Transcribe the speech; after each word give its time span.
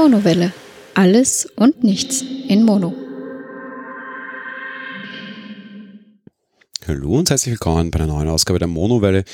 Monowelle. 0.00 0.54
Alles 0.94 1.46
und 1.56 1.84
nichts 1.84 2.24
in 2.48 2.64
Mono. 2.64 2.94
Hallo 6.88 7.18
und 7.18 7.28
herzlich 7.28 7.52
willkommen 7.52 7.90
bei 7.90 7.98
einer 8.00 8.10
neuen 8.10 8.30
Ausgabe 8.30 8.58
der 8.58 8.66
Monowelle. 8.66 9.24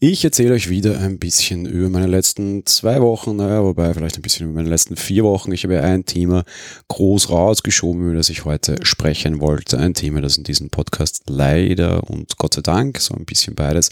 Ich 0.00 0.24
erzähle 0.24 0.54
euch 0.54 0.68
wieder 0.70 1.00
ein 1.00 1.18
bisschen 1.18 1.66
über 1.66 1.88
meine 1.88 2.06
letzten 2.06 2.64
zwei 2.66 3.00
Wochen, 3.00 3.34
naja, 3.34 3.64
wobei 3.64 3.92
vielleicht 3.92 4.14
ein 4.14 4.22
bisschen 4.22 4.46
über 4.46 4.54
meine 4.54 4.68
letzten 4.68 4.94
vier 4.94 5.24
Wochen. 5.24 5.50
Ich 5.50 5.64
habe 5.64 5.74
ja 5.74 5.80
ein 5.80 6.06
Thema 6.06 6.44
groß 6.86 7.30
rausgeschoben, 7.30 8.02
über 8.02 8.14
das 8.14 8.28
ich 8.28 8.44
heute 8.44 8.76
sprechen 8.86 9.40
wollte. 9.40 9.76
Ein 9.76 9.94
Thema, 9.94 10.20
das 10.20 10.36
in 10.36 10.44
diesem 10.44 10.70
Podcast 10.70 11.24
leider 11.26 12.08
und 12.08 12.38
Gott 12.38 12.54
sei 12.54 12.62
Dank, 12.62 13.00
so 13.00 13.12
ein 13.16 13.24
bisschen 13.24 13.56
beides, 13.56 13.90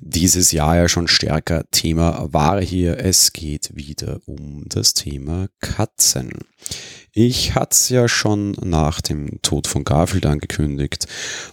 dieses 0.00 0.52
Jahr 0.52 0.74
ja 0.74 0.88
schon 0.88 1.06
stärker 1.06 1.64
Thema 1.70 2.32
war 2.32 2.62
hier. 2.62 2.98
Es 2.98 3.34
geht 3.34 3.76
wieder 3.76 4.20
um 4.24 4.64
das 4.70 4.94
Thema 4.94 5.48
Katzen. 5.60 6.30
Ich 7.14 7.54
hatte 7.54 7.72
es 7.72 7.90
ja 7.90 8.08
schon 8.08 8.52
nach 8.64 9.02
dem 9.02 9.42
Tod 9.42 9.66
von 9.66 9.84
Garfield 9.84 10.24
angekündigt 10.24 11.06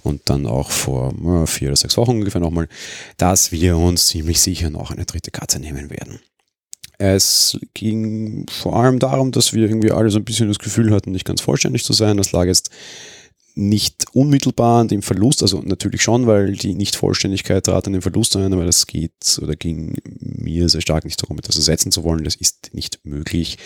und 0.03 0.29
dann 0.29 0.45
auch 0.45 0.71
vor 0.71 1.13
vier 1.47 1.67
oder 1.67 1.75
sechs 1.75 1.97
Wochen 1.97 2.11
ungefähr 2.11 2.39
nochmal, 2.39 2.69
dass 3.17 3.51
wir 3.51 3.75
uns 3.75 3.88
ziemlich 3.97 4.39
sicher 4.39 4.69
noch 4.69 4.91
eine 4.91 5.05
dritte 5.05 5.31
Katze 5.31 5.59
nehmen 5.59 5.89
werden. 5.89 6.19
Es 6.97 7.57
ging 7.73 8.45
vor 8.49 8.75
allem 8.75 8.99
darum, 8.99 9.31
dass 9.31 9.53
wir 9.53 9.63
irgendwie 9.63 9.91
alle 9.91 10.09
so 10.09 10.19
ein 10.19 10.25
bisschen 10.25 10.49
das 10.49 10.59
Gefühl 10.59 10.91
hatten, 10.91 11.11
nicht 11.11 11.25
ganz 11.25 11.39
vollständig 11.39 11.85
zu 11.85 11.93
sein. 11.93 12.17
Das 12.17 12.33
lag 12.33 12.45
jetzt 12.45 12.71
nicht 13.55 14.05
unmittelbar 14.13 14.81
an 14.81 14.87
dem 14.87 15.01
Verlust, 15.01 15.41
also 15.41 15.61
natürlich 15.61 16.01
schon, 16.01 16.27
weil 16.27 16.53
die 16.53 16.75
Nichtvollständigkeit 16.75 17.65
trat 17.65 17.87
an 17.87 17.93
den 17.93 18.01
Verlust 18.01 18.35
ein, 18.35 18.53
aber 18.53 18.65
das 18.65 18.87
geht 18.87 19.39
oder 19.41 19.55
ging 19.55 19.97
mir 20.19 20.69
sehr 20.69 20.81
stark 20.81 21.05
nicht 21.05 21.21
darum, 21.21 21.37
etwas 21.37 21.57
ersetzen 21.57 21.91
zu 21.91 22.03
wollen. 22.03 22.23
Das 22.23 22.35
ist 22.35 22.71
nicht 22.73 22.99
möglich, 23.03 23.57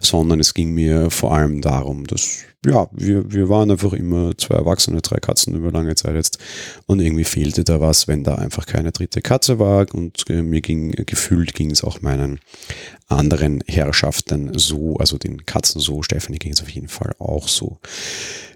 sondern 0.00 0.40
es 0.40 0.54
ging 0.54 0.72
mir 0.72 1.10
vor 1.10 1.34
allem 1.34 1.60
darum, 1.60 2.06
dass 2.06 2.44
ja, 2.66 2.88
wir, 2.92 3.32
wir 3.32 3.48
waren 3.48 3.70
einfach 3.70 3.92
immer 3.92 4.36
zwei 4.36 4.56
Erwachsene, 4.56 5.00
drei 5.00 5.18
Katzen 5.18 5.54
über 5.54 5.70
lange 5.70 5.94
Zeit 5.94 6.14
jetzt 6.14 6.38
und 6.86 7.00
irgendwie 7.00 7.24
fehlte 7.24 7.62
da 7.62 7.80
was, 7.80 8.08
wenn 8.08 8.24
da 8.24 8.34
einfach 8.34 8.66
keine 8.66 8.90
dritte 8.90 9.22
Katze 9.22 9.58
war 9.58 9.86
und 9.94 10.28
äh, 10.28 10.42
mir 10.42 10.60
ging, 10.60 10.90
gefühlt 11.06 11.54
ging 11.54 11.70
es 11.70 11.84
auch 11.84 12.02
meinen 12.02 12.40
anderen 13.08 13.62
Herrschaften 13.66 14.56
so, 14.58 14.96
also 14.96 15.18
den 15.18 15.46
Katzen 15.46 15.80
so, 15.80 16.02
Stephanie 16.02 16.38
ging 16.38 16.52
es 16.52 16.62
auf 16.62 16.68
jeden 16.68 16.88
Fall 16.88 17.14
auch 17.18 17.48
so. 17.48 17.78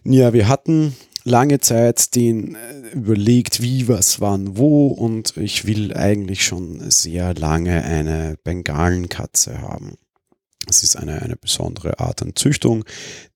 Ja, 0.04 0.32
wir 0.32 0.48
hatten 0.48 0.94
lange 1.24 1.60
Zeit 1.60 2.14
den 2.14 2.54
äh, 2.54 2.88
überlegt, 2.94 3.62
wie, 3.62 3.88
was, 3.88 4.20
wann, 4.20 4.56
wo 4.56 4.88
und 4.88 5.36
ich 5.36 5.66
will 5.66 5.94
eigentlich 5.94 6.44
schon 6.44 6.90
sehr 6.90 7.34
lange 7.34 7.82
eine 7.84 8.36
Bengalenkatze 8.44 9.60
haben. 9.60 9.96
Es 10.68 10.82
ist 10.82 10.96
eine, 10.96 11.22
eine 11.22 11.36
besondere 11.36 11.98
Art 11.98 12.22
an 12.22 12.32
Züchtung. 12.34 12.84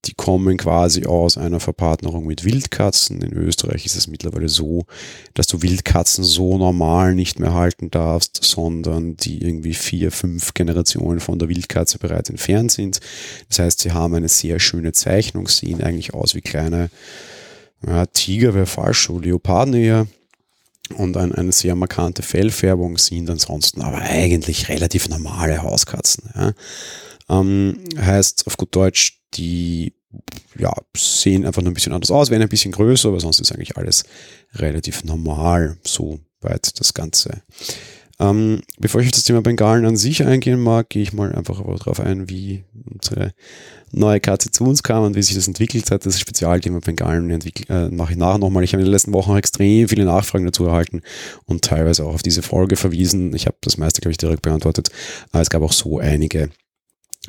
Die 0.04 0.14
kommen 0.14 0.56
quasi 0.56 1.06
aus 1.06 1.36
einer 1.36 1.60
Verpartnerung 1.60 2.26
mit 2.26 2.44
Wildkatzen. 2.44 3.20
In 3.20 3.32
Österreich 3.32 3.84
ist 3.84 3.96
es 3.96 4.06
mittlerweile 4.06 4.48
so, 4.48 4.86
dass 5.34 5.46
du 5.46 5.62
Wildkatzen 5.62 6.22
so 6.22 6.56
normal 6.56 7.14
nicht 7.14 7.40
mehr 7.40 7.54
halten 7.54 7.90
darfst, 7.90 8.38
sondern 8.42 9.16
die 9.16 9.42
irgendwie 9.42 9.74
vier, 9.74 10.12
fünf 10.12 10.54
Generationen 10.54 11.20
von 11.20 11.38
der 11.38 11.48
Wildkatze 11.48 11.98
bereits 11.98 12.30
entfernt 12.30 12.70
sind. 12.72 13.00
Das 13.48 13.58
heißt, 13.58 13.80
sie 13.80 13.92
haben 13.92 14.14
eine 14.14 14.28
sehr 14.28 14.60
schöne 14.60 14.92
Zeichnung, 14.92 15.48
sehen 15.48 15.82
eigentlich 15.82 16.14
aus 16.14 16.34
wie 16.34 16.42
kleine 16.42 16.90
ja, 17.86 18.06
Tiger, 18.06 18.54
wäre 18.54 18.66
falsch, 18.66 19.06
so 19.06 19.18
Leoparden 19.18 19.74
eher 19.74 20.06
und 20.94 21.16
ein, 21.16 21.34
eine 21.34 21.52
sehr 21.52 21.74
markante 21.74 22.22
Fellfärbung 22.22 22.96
sind 22.98 23.28
ansonsten 23.28 23.82
aber 23.82 23.98
eigentlich 23.98 24.68
relativ 24.68 25.08
normale 25.08 25.62
Hauskatzen. 25.62 26.30
Ja. 26.34 26.52
Ähm, 27.28 27.78
heißt 27.98 28.46
auf 28.46 28.56
gut 28.56 28.74
Deutsch, 28.74 29.20
die 29.34 29.94
ja, 30.58 30.72
sehen 30.96 31.44
einfach 31.44 31.62
nur 31.62 31.70
ein 31.70 31.74
bisschen 31.74 31.92
anders 31.92 32.10
aus, 32.10 32.30
werden 32.30 32.42
ein 32.42 32.48
bisschen 32.48 32.72
größer, 32.72 33.08
aber 33.08 33.20
sonst 33.20 33.40
ist 33.40 33.52
eigentlich 33.52 33.76
alles 33.76 34.04
relativ 34.54 35.04
normal, 35.04 35.78
so 35.84 36.20
weit 36.40 36.78
das 36.80 36.94
Ganze. 36.94 37.42
Ähm, 38.18 38.62
bevor 38.78 39.02
ich 39.02 39.08
auf 39.08 39.12
das 39.12 39.24
Thema 39.24 39.42
Bengalen 39.42 39.84
an 39.84 39.96
sich 39.98 40.24
eingehen 40.24 40.58
mag, 40.58 40.88
gehe 40.88 41.02
ich 41.02 41.12
mal 41.12 41.34
einfach 41.34 41.60
darauf 41.60 42.00
ein, 42.00 42.30
wie 42.30 42.64
unsere 42.90 43.34
neue 43.92 44.20
Katze 44.20 44.50
zu 44.50 44.64
uns 44.64 44.82
kam 44.82 45.04
und 45.04 45.16
wie 45.16 45.22
sich 45.22 45.34
das 45.34 45.48
entwickelt 45.48 45.90
hat. 45.90 46.06
Das 46.06 46.18
Spezialthema 46.18 46.78
Bengalen 46.78 47.30
äh, 47.30 47.88
mache 47.90 48.12
ich 48.12 48.18
nachher 48.18 48.38
nochmal. 48.38 48.64
Ich 48.64 48.72
habe 48.72 48.80
in 48.80 48.86
den 48.86 48.92
letzten 48.92 49.12
Wochen 49.12 49.36
extrem 49.36 49.86
viele 49.88 50.06
Nachfragen 50.06 50.46
dazu 50.46 50.64
erhalten 50.64 51.02
und 51.44 51.62
teilweise 51.62 52.06
auch 52.06 52.14
auf 52.14 52.22
diese 52.22 52.40
Folge 52.40 52.76
verwiesen. 52.76 53.34
Ich 53.34 53.44
habe 53.44 53.58
das 53.60 53.76
meiste, 53.76 54.00
glaube 54.00 54.12
ich, 54.12 54.18
direkt 54.18 54.42
beantwortet, 54.42 54.88
aber 55.32 55.42
es 55.42 55.50
gab 55.50 55.60
auch 55.60 55.72
so 55.72 55.98
einige 55.98 56.48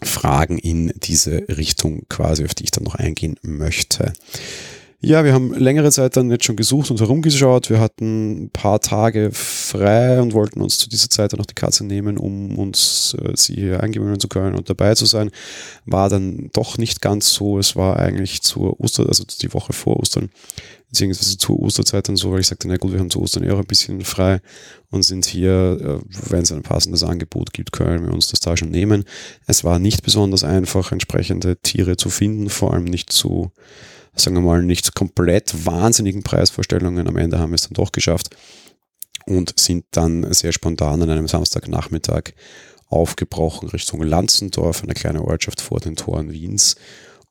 Fragen 0.04 0.58
in 0.58 0.94
diese 0.96 1.48
Richtung 1.50 2.04
quasi, 2.10 2.46
auf 2.46 2.56
die 2.56 2.66
ich 2.66 2.72
dann 2.72 2.84
noch 2.84 2.96
eingehen 2.96 3.38
möchte. 3.42 4.14
Ja, 5.00 5.24
wir 5.24 5.34
haben 5.34 5.54
längere 5.54 5.92
Zeit 5.92 6.18
dann 6.18 6.32
jetzt 6.32 6.46
schon 6.46 6.56
gesucht 6.56 6.90
und 6.90 7.00
herumgeschaut. 7.00 7.70
Wir 7.70 7.80
hatten 7.80 8.46
ein 8.46 8.50
paar 8.50 8.80
Tage 8.80 9.30
frei 9.32 10.20
und 10.20 10.34
wollten 10.34 10.60
uns 10.60 10.80
zu 10.80 10.90
dieser 10.90 11.08
Zeit 11.12 11.32
dann 11.34 11.38
noch 11.38 11.46
die 11.46 11.54
Katze 11.54 11.86
nehmen, 11.86 12.18
um 12.18 12.58
uns 12.58 13.16
äh, 13.22 13.34
sie 13.36 13.54
hier 13.54 13.84
eingewöhnen 13.84 14.20
zu 14.20 14.28
können 14.28 14.56
und 14.56 14.72
dabei 14.72 14.96
zu 14.96 15.06
sein. 15.06 15.30
War 15.86 16.10
dann 16.10 16.50
doch 16.52 16.80
nicht 16.80 17.00
ganz 17.04 17.32
so. 17.32 17.60
Es 17.60 17.76
war 17.76 17.98
eigentlich 18.00 18.42
zur 18.42 18.80
Oster, 18.80 19.08
also 19.08 19.24
die 19.24 19.54
Woche 19.54 19.72
vor 19.72 19.98
Ostern, 19.98 20.32
beziehungsweise 20.90 21.38
zur 21.38 21.60
Osterzeit 21.60 22.08
dann 22.08 22.16
so, 22.16 22.32
weil 22.32 22.40
ich 22.40 22.48
sagte, 22.48 22.68
na 22.68 22.78
gut, 22.78 22.94
wir 22.94 23.00
haben 23.00 23.10
zu 23.10 23.22
Ostern 23.22 23.44
eher 23.44 23.58
ein 23.58 23.66
bisschen 23.66 24.02
frei 24.02 24.40
und 24.90 25.04
sind 25.04 25.26
hier, 25.26 26.02
äh, 26.04 26.30
wenn 26.30 26.44
es 26.44 26.52
ein 26.52 26.64
passendes 26.64 27.04
Angebot 27.04 27.54
gibt, 27.54 27.72
können 27.72 28.06
wir 28.06 28.14
uns 28.14 28.28
das 28.28 28.40
da 28.40 28.56
schon 28.56 28.72
nehmen. 28.72 29.04
Es 29.46 29.64
war 29.64 29.80
nicht 29.80 30.04
besonders 30.04 30.44
einfach, 30.44 30.92
entsprechende 30.92 31.58
Tiere 31.58 31.98
zu 31.98 32.10
finden, 32.10 32.50
vor 32.50 32.74
allem 32.74 32.86
nicht 32.86 33.12
zu, 33.12 33.52
sagen 34.16 34.38
wir 34.38 34.42
mal, 34.42 34.64
nicht 34.64 34.96
komplett 34.96 35.66
wahnsinnigen 35.66 36.24
Preisvorstellungen. 36.24 37.08
Am 37.08 37.18
Ende 37.18 37.40
haben 37.40 37.52
wir 37.52 37.56
es 37.56 37.64
dann 37.64 37.74
doch 37.74 37.92
geschafft 37.92 38.36
und 39.26 39.60
sind 39.60 39.86
dann 39.92 40.32
sehr 40.34 40.54
spontan 40.54 41.02
an 41.02 41.10
einem 41.10 41.28
Samstagnachmittag 41.28 42.32
aufgebrochen 42.88 43.68
Richtung 43.68 44.02
Lanzendorf, 44.02 44.84
eine 44.84 44.94
kleine 44.94 45.22
Ortschaft 45.22 45.60
vor 45.60 45.82
den 45.82 45.98
Toren 45.98 46.32
Wiens, 46.32 46.78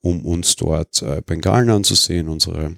um 0.03 0.27
uns 0.27 0.57
dort 0.57 1.01
äh, 1.01 1.23
Bengalen 1.25 1.71
anzusehen, 1.71 2.29
unsere 2.29 2.77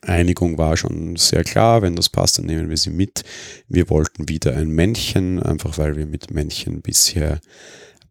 Einigung 0.00 0.58
war 0.58 0.76
schon 0.76 1.16
sehr 1.16 1.44
klar, 1.44 1.82
wenn 1.82 1.96
das 1.96 2.08
passt, 2.08 2.38
dann 2.38 2.46
nehmen 2.46 2.70
wir 2.70 2.76
sie 2.76 2.90
mit. 2.90 3.24
Wir 3.68 3.90
wollten 3.90 4.28
wieder 4.28 4.56
ein 4.56 4.68
Männchen, 4.68 5.42
einfach 5.42 5.78
weil 5.78 5.96
wir 5.96 6.06
mit 6.06 6.30
Männchen 6.30 6.80
bisher 6.80 7.40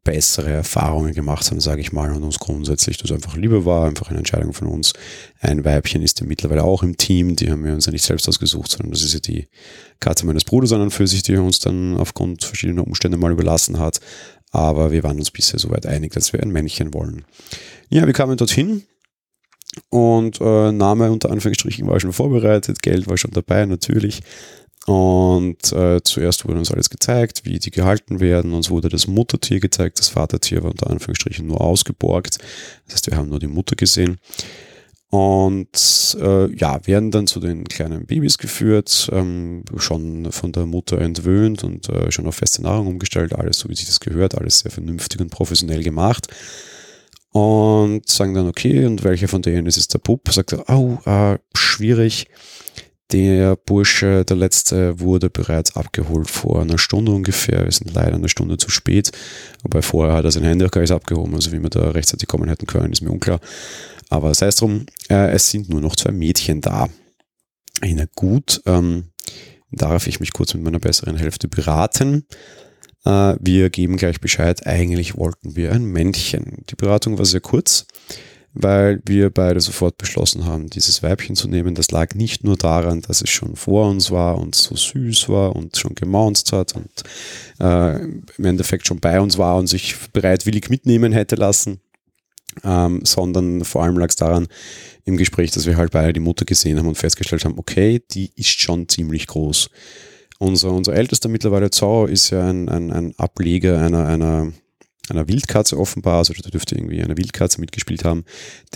bessere 0.03 0.50
Erfahrungen 0.50 1.14
gemacht 1.14 1.50
haben, 1.52 1.59
sage 1.59 1.81
ich 1.81 1.92
mal, 1.92 2.12
und 2.12 2.24
uns 2.24 2.40
grundsätzlich 2.40 2.97
das 2.97 3.12
einfach 3.12 3.36
lieber 3.36 3.66
war, 3.66 3.88
einfach 3.88 4.09
eine 4.09 4.18
Entscheidung 4.18 4.53
von 4.53 4.68
uns. 4.68 4.94
Ein 5.40 5.64
Weibchen 5.64 6.02
ist 6.02 6.19
ja 6.19 6.25
mittlerweile 6.25 6.64
auch 6.64 6.81
im 6.81 6.97
Team, 6.97 7.36
die 7.36 7.52
haben 7.52 7.64
wir 7.64 7.74
uns 7.74 7.86
ja 7.86 7.92
nicht 7.92 8.03
selbst 8.03 8.28
ausgesucht, 8.28 8.72
sondern 8.72 8.92
das 8.92 9.03
ist 9.03 9.13
ja 9.13 9.19
die 9.19 9.48
Katze 10.00 10.25
meines 10.25 10.44
Bruders 10.44 10.72
an 10.72 10.81
und 10.81 10.92
für 10.92 11.06
sich, 11.06 11.22
die 11.22 11.36
uns 11.36 11.59
dann 11.59 11.98
aufgrund 11.98 12.44
verschiedener 12.44 12.86
Umstände 12.86 13.18
mal 13.18 13.31
überlassen 13.31 13.78
hat. 13.78 14.00
Aber 14.52 14.92
wir 14.92 15.03
waren 15.03 15.18
uns 15.18 15.31
bisher 15.31 15.59
soweit 15.59 15.86
einig, 15.86 16.13
dass 16.13 16.34
wir 16.34 16.42
ein 16.42 16.52
Männchen 16.52 16.94
wollen. 16.94 17.24
Ja, 17.90 18.06
wir 18.06 18.13
kamen 18.13 18.38
dorthin, 18.38 18.84
und 19.89 20.41
äh, 20.41 20.71
Name 20.71 21.11
unter 21.11 21.31
Anführungsstrichen 21.31 21.87
war 21.87 21.99
schon 21.99 22.13
vorbereitet, 22.13 22.81
Geld 22.81 23.07
war 23.07 23.17
schon 23.17 23.31
dabei 23.31 23.65
natürlich. 23.65 24.21
Und 24.87 25.71
äh, 25.73 26.01
zuerst 26.03 26.47
wurde 26.47 26.57
uns 26.57 26.71
alles 26.71 26.89
gezeigt, 26.89 27.41
wie 27.45 27.59
die 27.59 27.69
gehalten 27.69 28.19
werden. 28.19 28.53
Uns 28.53 28.71
wurde 28.71 28.89
das 28.89 29.07
Muttertier 29.07 29.59
gezeigt, 29.59 29.99
das 29.99 30.09
Vatertier 30.09 30.63
war 30.63 30.71
unter 30.71 30.89
Anführungsstrichen 30.89 31.45
nur 31.45 31.61
ausgeborgt. 31.61 32.39
Das 32.85 32.95
heißt, 32.95 33.11
wir 33.11 33.17
haben 33.17 33.29
nur 33.29 33.39
die 33.39 33.47
Mutter 33.47 33.75
gesehen. 33.75 34.17
Und 35.09 36.17
äh, 36.19 36.55
ja, 36.55 36.85
werden 36.88 37.11
dann 37.11 37.27
zu 37.27 37.39
den 37.39 37.65
kleinen 37.65 38.06
Babys 38.06 38.38
geführt, 38.38 39.09
ähm, 39.12 39.63
schon 39.77 40.31
von 40.31 40.53
der 40.53 40.65
Mutter 40.65 41.00
entwöhnt 41.00 41.63
und 41.63 41.89
äh, 41.89 42.12
schon 42.12 42.27
auf 42.27 42.35
feste 42.35 42.62
Nahrung 42.62 42.88
umgestellt, 42.88 43.35
alles 43.35 43.59
so 43.59 43.69
wie 43.69 43.75
sich 43.75 43.88
das 43.88 44.00
gehört, 44.00 44.35
alles 44.35 44.59
sehr 44.59 44.71
vernünftig 44.71 45.19
und 45.19 45.29
professionell 45.29 45.83
gemacht 45.83 46.27
und 47.31 48.07
sagen 48.10 48.33
dann, 48.33 48.48
okay, 48.48 48.86
und 48.86 49.04
welcher 49.04 49.28
von 49.28 49.42
denen 49.42 49.66
ist 49.66 49.78
es 49.78 49.88
der 49.88 50.00
Bub? 50.00 50.30
Sagt 50.31 50.54
er, 50.54 50.69
oh, 50.69 50.98
äh, 51.06 51.38
schwierig. 51.56 52.28
Der 53.12 53.57
Bursche, 53.57 54.24
der 54.24 54.38
letzte, 54.38 55.00
wurde 55.01 55.30
bereits 55.30 55.75
abgeholt 55.75 56.30
vor 56.30 56.62
einer 56.62 56.78
Stunde 56.78 57.12
ungefähr. 57.12 57.66
Wir 57.66 57.72
sind 57.72 57.94
leider 57.94 58.16
eine 58.16 58.30
Stunde 58.30 58.57
zu 58.57 58.69
spät. 58.69 59.12
Wobei 59.63 59.81
vorher 59.81 60.16
hat 60.16 60.25
er 60.25 60.31
sein 60.31 60.44
Handy 60.44 60.66
auch 60.66 60.72
gar 60.72 60.81
nicht 60.81 60.92
abgehoben. 60.92 61.36
Also 61.36 61.51
wie 61.51 61.62
wir 61.62 61.69
da 61.69 61.92
rechtzeitig 61.92 62.28
kommen 62.28 62.48
hätten 62.48 62.68
können, 62.68 62.94
ist 62.94 63.01
mir 63.01 63.12
unklar. 63.12 63.42
Aber 64.10 64.34
sei 64.34 64.48
es 64.48 64.57
drum, 64.57 64.86
äh, 65.10 65.31
es 65.31 65.50
sind 65.50 65.69
nur 65.69 65.81
noch 65.81 65.95
zwei 65.95 66.12
Mädchen 66.12 66.62
da. 66.62 66.88
Na 67.84 68.06
gut, 68.16 68.62
ähm, 68.66 69.06
darf 69.72 70.07
ich 70.07 70.19
mich 70.19 70.34
kurz 70.34 70.54
mit 70.54 70.63
meiner 70.63 70.80
besseren 70.80 71.18
Hälfte 71.18 71.48
beraten. 71.48 72.25
Äh, 73.06 73.36
wir 73.39 73.69
geben 73.69 73.98
gleich 73.98 74.21
Bescheid, 74.21 74.65
eigentlich 74.68 75.18
wollten 75.18 75.56
wir 75.56 75.71
ein 75.71 75.86
Männchen. 75.86 76.63
Die 76.69 76.75
Beratung 76.75 77.18
war 77.18 77.25
sehr 77.25 77.42
kurz. 77.42 77.86
weil 78.53 79.01
wir 79.06 79.30
beide 79.30 79.62
sofort 79.62 79.98
beschlossen 79.98 80.45
haben, 80.45 80.69
dieses 80.69 81.01
Weibchen 81.03 81.36
zu 81.36 81.48
nehmen. 81.48 81.74
Das 81.74 81.92
lag 81.92 82.15
nicht 82.15 82.44
nur 82.44 82.57
daran, 82.57 83.01
dass 83.01 83.21
es 83.21 83.30
schon 83.30 83.56
vor 83.56 83.88
uns 83.89 84.12
war 84.12 84.38
und 84.38 84.56
so 84.56 84.75
süß 84.75 85.30
war 85.30 85.56
und 85.56 85.77
schon 85.77 85.95
gemaunzt 85.95 86.51
hat 86.51 86.75
und 86.75 86.92
äh, 87.59 88.03
im 88.03 88.45
Endeffekt 88.45 88.88
schon 88.88 89.00
bei 89.00 89.21
uns 89.21 89.38
war 89.38 89.56
und 89.57 89.68
sich 89.68 89.95
bereitwillig 90.12 90.69
mitnehmen 90.69 91.13
hätte 91.13 91.36
lassen, 91.38 91.80
ähm, 92.63 93.01
sondern 93.06 93.63
vor 93.63 93.83
allem 93.83 93.98
lag 93.98 94.09
es 94.09 94.18
daran 94.18 94.48
im 95.06 95.15
Gespräch, 95.15 95.51
dass 95.51 95.65
wir 95.65 95.77
halt 95.77 95.92
beide 95.92 96.13
die 96.13 96.19
Mutter 96.19 96.44
gesehen 96.45 96.77
haben 96.77 96.88
und 96.88 96.98
festgestellt 96.98 97.45
haben, 97.45 97.57
okay, 97.57 98.01
die 98.12 98.31
ist 98.36 98.59
schon 98.59 98.89
ziemlich 98.89 99.27
groß. 99.27 99.69
Unser, 100.41 100.71
unser 100.71 100.95
ältester 100.95 101.29
mittlerweile 101.29 101.69
Zorro 101.69 102.07
ist 102.07 102.31
ja 102.31 102.49
ein, 102.49 102.67
ein, 102.67 102.91
ein 102.91 103.13
Ableger 103.17 103.79
einer, 103.79 104.07
einer 104.07 104.51
einer 105.09 105.27
Wildkatze 105.27 105.77
offenbar, 105.77 106.19
also 106.19 106.33
da 106.33 106.49
dürfte 106.49 106.75
irgendwie 106.75 107.01
eine 107.01 107.17
Wildkatze 107.17 107.59
mitgespielt 107.59 108.05
haben. 108.05 108.23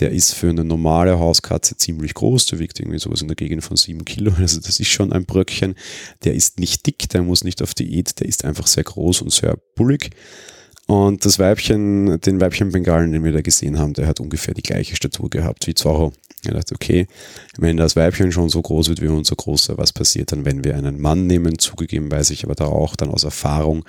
Der 0.00 0.10
ist 0.10 0.34
für 0.34 0.50
eine 0.50 0.64
normale 0.64 1.18
Hauskatze 1.18 1.76
ziemlich 1.76 2.14
groß, 2.14 2.46
der 2.46 2.58
wiegt 2.58 2.78
irgendwie 2.78 2.98
sowas 2.98 3.22
in 3.22 3.28
der 3.28 3.36
Gegend 3.36 3.64
von 3.64 3.76
sieben 3.76 4.04
Kilo, 4.04 4.32
also 4.38 4.60
das 4.60 4.78
ist 4.78 4.88
schon 4.88 5.12
ein 5.12 5.24
Bröckchen. 5.24 5.74
Der 6.24 6.34
ist 6.34 6.60
nicht 6.60 6.86
dick, 6.86 7.08
der 7.08 7.22
muss 7.22 7.42
nicht 7.42 7.62
auf 7.62 7.74
Diät, 7.74 8.20
der 8.20 8.28
ist 8.28 8.44
einfach 8.44 8.66
sehr 8.66 8.84
groß 8.84 9.22
und 9.22 9.32
sehr 9.32 9.56
bullig. 9.74 10.10
Und 10.86 11.24
das 11.24 11.38
Weibchen, 11.38 12.20
den 12.20 12.40
Weibchen-Bengalen, 12.40 13.10
den 13.10 13.24
wir 13.24 13.32
da 13.32 13.40
gesehen 13.40 13.78
haben, 13.78 13.94
der 13.94 14.06
hat 14.06 14.20
ungefähr 14.20 14.54
die 14.54 14.62
gleiche 14.62 14.94
Statur 14.94 15.30
gehabt 15.30 15.66
wie 15.66 15.74
Zorro. 15.74 16.12
Ich 16.44 16.52
dachte, 16.52 16.74
okay, 16.74 17.06
wenn 17.58 17.76
das 17.76 17.96
Weibchen 17.96 18.30
schon 18.30 18.50
so 18.50 18.60
groß 18.60 18.88
wird 18.88 19.00
wie 19.00 19.08
unser 19.08 19.34
Großer, 19.34 19.78
was 19.78 19.92
passiert 19.92 20.32
dann, 20.32 20.44
wenn 20.44 20.64
wir 20.64 20.76
einen 20.76 21.00
Mann 21.00 21.26
nehmen? 21.26 21.58
Zugegeben 21.58 22.10
weiß 22.10 22.30
ich 22.30 22.44
aber 22.44 22.54
da 22.54 22.66
auch 22.66 22.94
dann 22.94 23.08
aus 23.08 23.24
Erfahrung, 23.24 23.84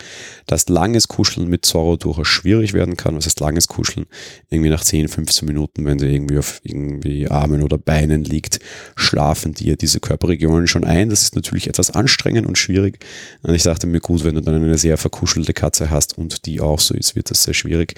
dass 0.46 0.70
langes 0.70 1.08
Kuscheln 1.08 1.50
mit 1.50 1.66
Zorro 1.66 1.98
durchaus 1.98 2.28
schwierig 2.28 2.74
werden 2.74 2.98
kann. 2.98 3.16
Was 3.16 3.26
heißt 3.26 3.42
langes 3.42 3.68
Kuscheln? 3.68 4.08
Irgendwie 4.50 4.70
nach 4.70 4.84
10, 4.84 5.08
15 5.10 5.46
Minuten, 5.46 5.86
wenn 5.86 6.00
sie 6.00 6.08
irgendwie 6.08 6.38
auf 6.40 6.62
irgendwie 6.64 7.30
Armen 7.30 7.62
oder 7.62 7.78
Beinen 7.78 8.24
liegt, 8.24 8.60
schlafen 8.96 9.54
dir 9.54 9.76
diese 9.76 10.00
Körperregionen 10.00 10.68
schon 10.68 10.86
ein. 10.86 11.10
Das 11.10 11.22
ist 11.22 11.36
natürlich 11.36 11.68
etwas 11.68 11.92
anstrengend 11.92 12.48
und 12.48 12.58
schwierig. 12.58 13.00
Und 13.44 13.54
ich 13.54 13.64
dachte 13.64 13.88
mir, 13.88 14.00
gut, 14.00 14.24
wenn 14.24 14.36
du 14.36 14.42
dann 14.42 14.56
eine 14.56 14.78
sehr 14.78 14.98
verkuschelte 14.98 15.54
Katze 15.54 15.90
hast 15.90 16.18
und 16.18 16.46
die 16.46 16.62
auch 16.62 16.80
so 16.80 16.94
ist, 16.96 17.16
wird 17.16 17.30
das 17.30 17.44
sehr 17.44 17.54
schwierig. 17.54 17.96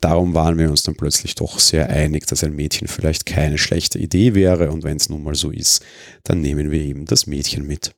Darum 0.00 0.34
waren 0.34 0.58
wir 0.58 0.70
uns 0.70 0.82
dann 0.82 0.96
plötzlich 0.96 1.34
doch 1.34 1.58
sehr 1.58 1.90
einig, 1.90 2.26
dass 2.26 2.42
ein 2.42 2.56
Mädchen 2.56 2.88
vielleicht 2.88 3.26
keine 3.26 3.58
schlechte 3.58 3.98
Idee 3.98 4.34
wäre 4.34 4.70
und 4.70 4.82
wenn 4.82 4.96
es 4.96 5.08
nun 5.08 5.22
mal 5.22 5.34
so 5.34 5.50
ist, 5.50 5.84
dann 6.24 6.40
nehmen 6.40 6.70
wir 6.70 6.80
eben 6.80 7.04
das 7.04 7.26
Mädchen 7.26 7.66
mit. 7.66 7.94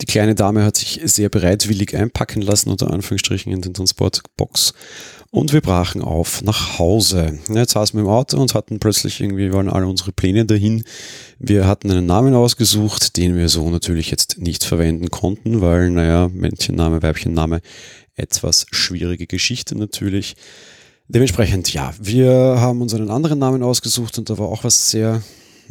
Die 0.00 0.06
kleine 0.06 0.34
Dame 0.34 0.64
hat 0.64 0.76
sich 0.76 1.00
sehr 1.04 1.28
bereitwillig 1.28 1.96
einpacken 1.96 2.42
lassen, 2.42 2.70
unter 2.70 2.90
Anführungsstrichen, 2.90 3.52
in 3.52 3.60
den 3.60 3.74
Transportbox. 3.74 4.74
Und 5.30 5.52
wir 5.52 5.60
brachen 5.60 6.02
auf 6.02 6.42
nach 6.42 6.78
Hause. 6.78 7.38
Jetzt 7.48 7.72
saßen 7.72 7.96
wir 7.98 8.04
im 8.04 8.10
Auto 8.10 8.40
und 8.40 8.54
hatten 8.54 8.80
plötzlich 8.80 9.20
irgendwie, 9.20 9.52
waren 9.52 9.68
alle 9.68 9.86
unsere 9.86 10.12
Pläne 10.12 10.46
dahin. 10.46 10.84
Wir 11.38 11.66
hatten 11.66 11.90
einen 11.90 12.06
Namen 12.06 12.34
ausgesucht, 12.34 13.16
den 13.16 13.36
wir 13.36 13.48
so 13.48 13.68
natürlich 13.70 14.10
jetzt 14.10 14.38
nicht 14.38 14.64
verwenden 14.64 15.10
konnten, 15.10 15.60
weil, 15.60 15.90
naja, 15.90 16.28
Männchenname, 16.32 17.02
Weibchenname, 17.02 17.60
etwas 18.14 18.66
schwierige 18.70 19.26
Geschichte 19.26 19.76
natürlich. 19.76 20.34
Dementsprechend, 21.06 21.72
ja, 21.72 21.92
wir 22.00 22.32
haben 22.32 22.80
uns 22.80 22.94
einen 22.94 23.10
anderen 23.10 23.38
Namen 23.38 23.62
ausgesucht 23.62 24.16
und 24.18 24.30
da 24.30 24.38
war 24.38 24.48
auch 24.48 24.64
was 24.64 24.90
sehr 24.90 25.22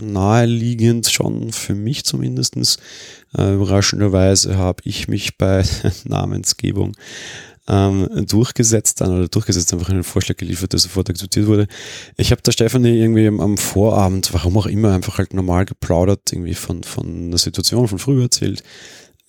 naheliegend, 0.01 1.07
schon 1.07 1.51
für 1.51 1.73
mich 1.73 2.05
zumindestens. 2.05 2.77
Äh, 3.35 3.55
überraschenderweise 3.55 4.57
habe 4.57 4.81
ich 4.85 5.07
mich 5.07 5.37
bei 5.37 5.63
Namensgebung 6.05 6.93
ähm, 7.67 8.09
durchgesetzt 8.27 9.01
dann 9.01 9.15
oder 9.17 9.27
durchgesetzt, 9.27 9.73
einfach 9.73 9.89
einen 9.89 10.03
Vorschlag 10.03 10.37
geliefert, 10.37 10.73
der 10.73 10.79
sofort 10.79 11.09
akzeptiert 11.09 11.47
wurde. 11.47 11.67
Ich 12.17 12.31
habe 12.31 12.41
der 12.41 12.51
Stefanie 12.51 12.99
irgendwie 12.99 13.27
am, 13.27 13.39
am, 13.39 13.57
Vorabend, 13.57 14.33
warum 14.33 14.57
auch 14.57 14.65
immer, 14.65 14.93
einfach 14.93 15.17
halt 15.17 15.33
normal 15.33 15.65
geplaudert, 15.65 16.31
irgendwie 16.31 16.55
von, 16.55 16.83
von 16.83 17.31
der 17.31 17.39
Situation 17.39 17.87
von 17.87 17.99
früher 17.99 18.23
erzählt. 18.23 18.63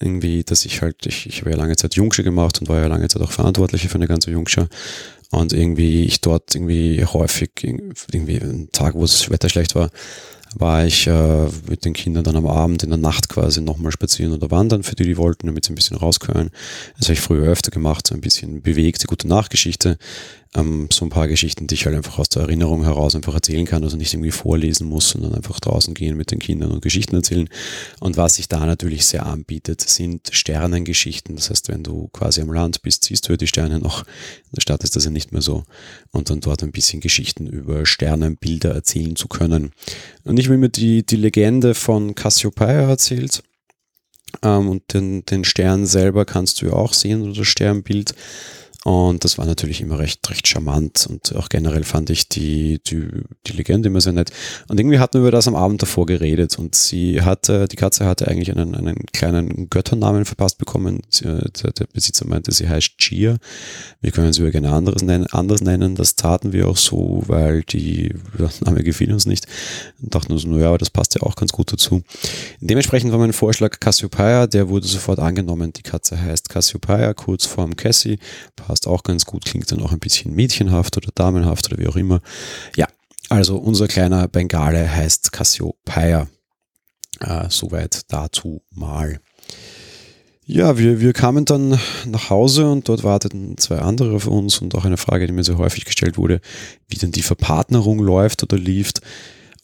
Irgendwie, 0.01 0.43
dass 0.43 0.67
ich 0.67 0.83
halt, 0.83 1.07
ich, 1.07 1.27
ich 1.27 1.41
habe 1.41 1.51
ja 1.51 1.57
lange 1.57 1.77
Zeit 1.77 1.95
Jungsche 1.95 2.25
gemacht 2.25 2.61
und 2.61 2.69
war 2.69 2.81
ja 2.81 2.89
lange 2.89 3.09
Zeit 3.09 3.23
auch 3.23 3.31
Verantwortliche 3.31 3.89
für 3.89 3.95
eine 3.95 4.09
ganze 4.09 4.33
Jungsche 4.33 4.69
und 5.35 5.53
irgendwie 5.53 6.05
ich 6.05 6.21
dort 6.21 6.55
irgendwie 6.55 7.05
häufig, 7.05 7.51
irgendwie 7.63 8.41
einen 8.41 8.71
Tag, 8.73 8.95
wo 8.95 9.03
das 9.03 9.31
Wetter 9.31 9.49
schlecht 9.49 9.75
war, 9.75 9.91
war 10.57 10.85
ich 10.87 11.07
äh, 11.07 11.49
mit 11.69 11.85
den 11.85 11.93
Kindern 11.95 12.25
dann 12.25 12.37
am 12.37 12.47
Abend 12.47 12.83
in 12.83 12.91
der 12.91 12.99
Nacht 12.99 13.29
quasi 13.29 13.61
nochmal 13.61 13.93
spazieren 13.93 14.33
oder 14.33 14.51
wandern, 14.51 14.83
für 14.83 14.95
die 14.95 15.05
die 15.05 15.17
wollten, 15.17 15.47
damit 15.47 15.65
sie 15.65 15.73
ein 15.73 15.75
bisschen 15.75 15.97
raus 15.97 16.21
können. 16.21 16.51
Das 16.97 17.09
habe 17.09 17.15
ich 17.15 17.21
früher 17.21 17.47
öfter 17.47 17.71
gemacht, 17.71 18.07
so 18.07 18.15
ein 18.15 18.21
bisschen 18.21 18.63
bewegte, 18.63 19.07
gute 19.07 19.29
Nachgeschichte 19.29 19.99
ähm, 20.57 20.89
so 20.93 21.05
ein 21.05 21.11
paar 21.11 21.29
Geschichten, 21.29 21.67
die 21.67 21.75
ich 21.75 21.87
halt 21.87 21.97
einfach 21.97 22.19
aus 22.19 22.29
der 22.29 22.43
Erinnerung 22.43 22.85
heraus 22.85 23.15
einfach 23.15 23.35
erzählen 23.35 23.67
kann, 23.67 23.83
also 23.83 23.97
nicht 23.97 24.15
irgendwie 24.15 24.31
vorlesen 24.31 24.89
muss, 24.89 25.11
sondern 25.11 25.35
einfach 25.35 25.59
draußen 25.61 25.95
gehen 25.95 26.17
mit 26.17 26.31
den 26.31 26.39
Kindern 26.39 26.71
und 26.71 26.83
Geschichten 26.83 27.17
erzählen. 27.17 27.49
Und 28.01 28.17
was 28.17 28.37
sich 28.37 28.49
da 28.49 28.65
natürlich 28.65 29.07
sehr 29.07 29.27
anbietet, 29.27 29.81
sind 29.81 30.29
Sternengeschichten. 30.33 31.37
Das 31.37 31.51
heißt, 31.51 31.69
wenn 31.69 31.83
du 31.83 32.09
quasi 32.13 32.41
am 32.41 32.53
Land 32.53 32.83
bist, 32.83 33.05
siehst 33.05 33.29
du 33.29 33.33
ja 33.33 33.37
die 33.37 33.47
Sterne 33.47 33.81
noch. 33.81 34.03
In 34.05 34.57
der 34.57 34.63
Stadt 34.63 34.85
ist 34.85 34.95
das 34.95 35.05
ja 35.05 35.11
nicht 35.11 35.33
mehr 35.33 35.43
so. 35.43 35.65
Und 36.13 36.31
dann 36.31 36.41
dort 36.41 36.63
ein 36.63 36.73
bisschen 36.73 37.01
Geschichten 37.01 37.47
über 37.47 37.85
Sternenbilder 37.85 38.73
erzählen 38.73 39.17
zu 39.17 39.29
können. 39.29 39.73
Und 40.23 40.39
ich 40.39 40.49
will 40.49 40.59
mir 40.59 40.71
die, 40.71 41.05
die 41.05 41.17
Legende 41.17 41.75
von 41.75 42.15
Cassiopeia 42.15 42.89
erzählt. 42.89 43.43
Ähm, 44.43 44.69
und 44.69 44.95
den, 44.95 45.25
den 45.27 45.45
Stern 45.45 45.87
selber 45.87 46.25
kannst 46.25 46.63
du 46.63 46.67
ja 46.67 46.73
auch 46.73 46.93
sehen, 46.93 47.23
oder 47.23 47.35
das 47.35 47.47
Sternbild. 47.49 48.15
Und 48.85 49.25
das 49.25 49.39
war 49.39 49.47
natürlich 49.47 49.81
immer 49.81 49.99
recht, 49.99 50.29
recht 50.29 50.47
charmant 50.47 51.07
und 51.09 51.35
auch 51.37 51.49
generell 51.49 51.85
fand 51.85 52.11
ich 52.11 52.29
die, 52.29 52.81
die, 52.87 53.09
die 53.47 53.53
Legende 53.53 53.89
immer 53.89 54.03
sehr 54.03 54.13
nett. 54.13 54.31
Und 54.69 54.79
irgendwie 54.79 54.99
hatten 54.99 55.15
wir 55.15 55.21
über 55.21 55.31
das 55.31 55.49
am 55.49 55.57
Abend 55.57 55.81
davor 55.81 56.05
geredet 56.05 56.59
und 56.59 56.75
sie 56.75 57.23
hatte, 57.23 57.67
die 57.67 57.77
Katze 57.77 58.05
hatte 58.05 58.29
eigentlich 58.29 58.51
einen, 58.51 58.75
einen 58.75 59.07
kleinen 59.15 59.71
Götternamen 59.71 60.27
verpasst 60.27 60.59
bekommen. 60.59 61.01
Der, 61.23 61.73
der 61.73 61.87
Besitzer 61.95 62.27
meinte, 62.27 62.53
sie 62.53 62.69
heißt 62.69 62.99
Chia. 62.99 63.39
Wir 64.03 64.11
können 64.11 64.35
sie 64.35 64.43
über 64.43 64.51
gerne 64.51 64.71
anderes 64.71 65.03
nennen, 65.03 65.29
anders 65.31 65.63
nennen. 65.63 65.95
Das 65.95 66.15
taten 66.17 66.53
wir 66.53 66.69
auch 66.69 66.77
so, 66.77 67.23
weil 67.27 67.63
die, 67.63 68.15
Name 68.61 68.83
gefiel 68.83 69.13
uns 69.15 69.25
nicht. 69.25 69.47
Und 70.03 70.15
dachten 70.15 70.35
uns, 70.35 70.45
naja, 70.45 70.69
aber 70.69 70.79
das 70.79 70.91
passt 70.91 71.15
ja 71.15 71.23
auch 71.23 71.37
ganz 71.37 71.53
gut 71.53 71.73
dazu. 71.73 72.03
Dementsprechend 72.61 73.13
war 73.13 73.19
mein 73.19 73.33
Vorschlag 73.33 73.81
Cassiopeia, 73.81 74.47
der 74.47 74.69
wurde 74.69 74.87
sofort 74.87 75.21
angenommen. 75.21 75.73
Die 75.73 75.83
Katze 75.83 76.21
heißt 76.21 76.51
Cassiopeia, 76.51 77.15
kurz 77.15 77.47
vorm 77.47 77.77
Cassie 77.77 78.19
auch 78.87 79.03
ganz 79.03 79.25
gut, 79.25 79.45
klingt 79.45 79.71
dann 79.71 79.83
auch 79.83 79.93
ein 79.93 79.99
bisschen 79.99 80.35
mädchenhaft 80.35 80.97
oder 80.97 81.11
damenhaft 81.15 81.71
oder 81.71 81.83
wie 81.83 81.89
auch 81.89 81.97
immer. 81.97 82.21
Ja, 82.77 82.87
also 83.29 83.57
unser 83.57 83.89
kleiner 83.89 84.29
Bengale 84.29 84.91
heißt 84.91 85.33
Cassiopeia. 85.33 86.29
Äh, 87.21 87.47
soweit 87.49 88.03
dazu 88.09 88.63
mal. 88.71 89.21
Ja, 90.47 90.77
wir, 90.77 91.01
wir 91.01 91.15
kamen 91.15 91.47
dann 91.47 91.79
nach 92.07 92.29
Hause 92.29 92.71
und 92.71 92.89
dort 92.89 93.03
warteten 93.03 93.57
zwei 93.57 93.79
andere 93.79 94.17
auf 94.17 94.27
uns 94.27 94.59
und 94.59 94.75
auch 94.75 94.85
eine 94.85 94.99
Frage, 94.99 95.27
die 95.27 95.33
mir 95.33 95.45
sehr 95.45 95.57
häufig 95.57 95.87
gestellt 95.87 96.19
wurde, 96.19 96.41
wie 96.89 96.97
denn 96.97 97.13
die 97.13 97.23
Verpartnerung 97.23 97.99
läuft 97.99 98.43
oder 98.43 98.59
lief. 98.59 98.93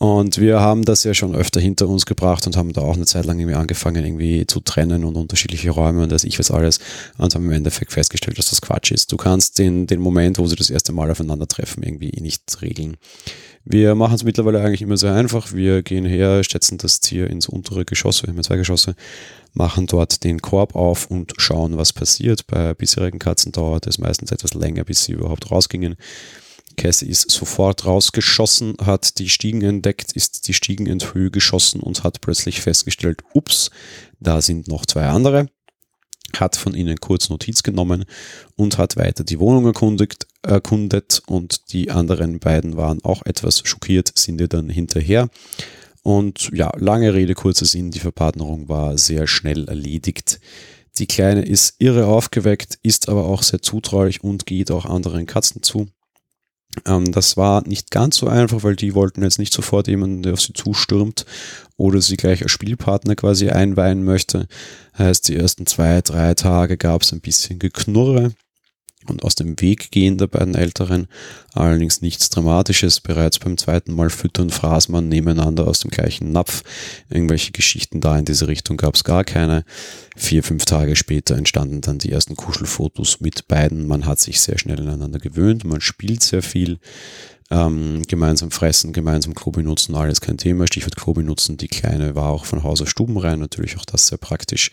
Und 0.02 0.38
wir 0.38 0.60
haben 0.60 0.86
das 0.86 1.04
ja 1.04 1.12
schon 1.12 1.34
öfter 1.34 1.60
hinter 1.60 1.86
uns 1.86 2.06
gebracht 2.06 2.46
und 2.46 2.56
haben 2.56 2.72
da 2.72 2.80
auch 2.80 2.96
eine 2.96 3.04
Zeit 3.04 3.26
lang 3.26 3.38
irgendwie 3.38 3.56
angefangen, 3.56 4.02
irgendwie 4.02 4.46
zu 4.46 4.60
trennen 4.60 5.04
und 5.04 5.14
unterschiedliche 5.14 5.68
Räume 5.68 6.04
und 6.04 6.10
das 6.10 6.24
ich 6.24 6.38
weiß 6.38 6.52
alles. 6.52 6.78
Und 7.18 7.34
haben 7.34 7.44
im 7.44 7.52
Endeffekt 7.52 7.92
festgestellt, 7.92 8.38
dass 8.38 8.48
das 8.48 8.62
Quatsch 8.62 8.92
ist. 8.92 9.12
Du 9.12 9.18
kannst 9.18 9.58
den, 9.58 9.86
den 9.86 10.00
Moment, 10.00 10.38
wo 10.38 10.46
sie 10.46 10.56
das 10.56 10.70
erste 10.70 10.92
Mal 10.92 11.10
aufeinandertreffen, 11.10 11.82
irgendwie 11.82 12.18
nicht 12.18 12.62
regeln. 12.62 12.96
Wir 13.66 13.94
machen 13.94 14.14
es 14.14 14.24
mittlerweile 14.24 14.62
eigentlich 14.62 14.80
immer 14.80 14.96
sehr 14.96 15.12
einfach. 15.12 15.52
Wir 15.52 15.82
gehen 15.82 16.06
her, 16.06 16.42
schätzen 16.44 16.78
das 16.78 17.00
Tier 17.00 17.28
ins 17.28 17.46
untere 17.46 17.84
Geschoss, 17.84 18.22
wir 18.22 18.28
haben 18.28 18.36
ja 18.36 18.42
zwei 18.42 18.56
Geschosse, 18.56 18.94
machen 19.52 19.86
dort 19.86 20.24
den 20.24 20.40
Korb 20.40 20.76
auf 20.76 21.10
und 21.10 21.34
schauen, 21.36 21.76
was 21.76 21.92
passiert. 21.92 22.46
Bei 22.46 22.72
bisherigen 22.72 23.18
Katzen 23.18 23.52
dauert 23.52 23.86
es 23.86 23.98
meistens 23.98 24.32
etwas 24.32 24.54
länger, 24.54 24.84
bis 24.84 25.04
sie 25.04 25.12
überhaupt 25.12 25.50
rausgingen. 25.50 25.96
Cassie 26.80 27.10
ist 27.10 27.30
sofort 27.30 27.84
rausgeschossen, 27.84 28.74
hat 28.82 29.18
die 29.18 29.28
Stiegen 29.28 29.60
entdeckt, 29.60 30.12
ist 30.12 30.48
die 30.48 30.54
Stiegen 30.54 30.86
in 30.86 30.98
Höhe 31.00 31.30
geschossen 31.30 31.80
und 31.80 32.04
hat 32.04 32.22
plötzlich 32.22 32.62
festgestellt, 32.62 33.22
ups, 33.34 33.70
da 34.18 34.40
sind 34.40 34.66
noch 34.66 34.86
zwei 34.86 35.06
andere, 35.06 35.48
hat 36.38 36.56
von 36.56 36.74
ihnen 36.74 36.98
kurz 36.98 37.28
Notiz 37.28 37.62
genommen 37.62 38.06
und 38.56 38.78
hat 38.78 38.96
weiter 38.96 39.24
die 39.24 39.38
Wohnung 39.38 39.66
erkundigt, 39.66 40.26
erkundet 40.42 41.22
und 41.26 41.70
die 41.74 41.90
anderen 41.90 42.38
beiden 42.40 42.78
waren 42.78 43.04
auch 43.04 43.26
etwas 43.26 43.60
schockiert, 43.62 44.10
sind 44.14 44.40
ihr 44.40 44.48
dann 44.48 44.70
hinterher. 44.70 45.28
Und 46.02 46.48
ja, 46.54 46.72
lange 46.78 47.12
Rede, 47.12 47.34
kurzer 47.34 47.66
Sinn, 47.66 47.90
die 47.90 47.98
Verpartnerung 47.98 48.70
war 48.70 48.96
sehr 48.96 49.26
schnell 49.26 49.68
erledigt. 49.68 50.40
Die 50.96 51.06
Kleine 51.06 51.42
ist 51.42 51.74
irre 51.78 52.06
aufgeweckt, 52.06 52.78
ist 52.82 53.10
aber 53.10 53.26
auch 53.26 53.42
sehr 53.42 53.60
zutraulich 53.60 54.24
und 54.24 54.46
geht 54.46 54.70
auch 54.70 54.86
anderen 54.86 55.26
Katzen 55.26 55.62
zu. 55.62 55.88
Ähm, 56.86 57.12
das 57.12 57.36
war 57.36 57.66
nicht 57.66 57.90
ganz 57.90 58.16
so 58.16 58.28
einfach, 58.28 58.62
weil 58.62 58.76
die 58.76 58.94
wollten 58.94 59.22
jetzt 59.22 59.38
nicht 59.38 59.52
sofort 59.52 59.88
jemanden, 59.88 60.22
der 60.22 60.34
auf 60.34 60.40
sie 60.40 60.52
zustürmt 60.52 61.26
oder 61.76 62.00
sie 62.00 62.16
gleich 62.16 62.42
als 62.42 62.52
Spielpartner 62.52 63.16
quasi 63.16 63.50
einweihen 63.50 64.04
möchte. 64.04 64.46
Heißt, 64.96 65.28
die 65.28 65.36
ersten 65.36 65.66
zwei, 65.66 66.00
drei 66.02 66.34
Tage 66.34 66.76
gab 66.76 67.02
es 67.02 67.12
ein 67.12 67.20
bisschen 67.20 67.58
Geknurre. 67.58 68.32
Und 69.10 69.24
aus 69.24 69.34
dem 69.34 69.60
Weg 69.60 69.90
gehen 69.90 70.16
der 70.16 70.26
beiden 70.26 70.54
Älteren. 70.54 71.08
Allerdings 71.52 72.00
nichts 72.00 72.30
Dramatisches. 72.30 73.00
Bereits 73.00 73.38
beim 73.38 73.58
zweiten 73.58 73.92
Mal 73.92 74.08
füttern 74.10 74.50
fraß 74.50 74.88
man 74.88 75.08
nebeneinander 75.08 75.66
aus 75.66 75.80
dem 75.80 75.90
gleichen 75.90 76.32
Napf. 76.32 76.62
Irgendwelche 77.08 77.52
Geschichten 77.52 78.00
da 78.00 78.18
in 78.18 78.24
diese 78.24 78.48
Richtung 78.48 78.76
gab 78.76 78.94
es 78.94 79.04
gar 79.04 79.24
keine. 79.24 79.64
Vier, 80.16 80.42
fünf 80.42 80.64
Tage 80.64 80.96
später 80.96 81.36
entstanden 81.36 81.80
dann 81.80 81.98
die 81.98 82.12
ersten 82.12 82.36
Kuschelfotos 82.36 83.20
mit 83.20 83.48
beiden. 83.48 83.86
Man 83.86 84.06
hat 84.06 84.20
sich 84.20 84.40
sehr 84.40 84.58
schnell 84.58 84.80
ineinander 84.80 85.18
gewöhnt. 85.18 85.64
Man 85.64 85.80
spielt 85.80 86.22
sehr 86.22 86.42
viel. 86.42 86.78
Ähm, 87.52 88.02
gemeinsam 88.06 88.52
fressen, 88.52 88.92
gemeinsam 88.92 89.34
Klo 89.34 89.50
benutzen, 89.50 89.96
alles 89.96 90.20
kein 90.20 90.38
Thema. 90.38 90.68
Stichwort 90.68 90.94
Klo 90.94 91.14
benutzen. 91.14 91.56
Die 91.56 91.66
Kleine 91.66 92.14
war 92.14 92.28
auch 92.28 92.44
von 92.44 92.62
Haus 92.62 92.80
aus 92.80 92.88
stubenrein, 92.88 93.40
natürlich 93.40 93.76
auch 93.76 93.84
das 93.84 94.06
sehr 94.06 94.18
praktisch. 94.18 94.70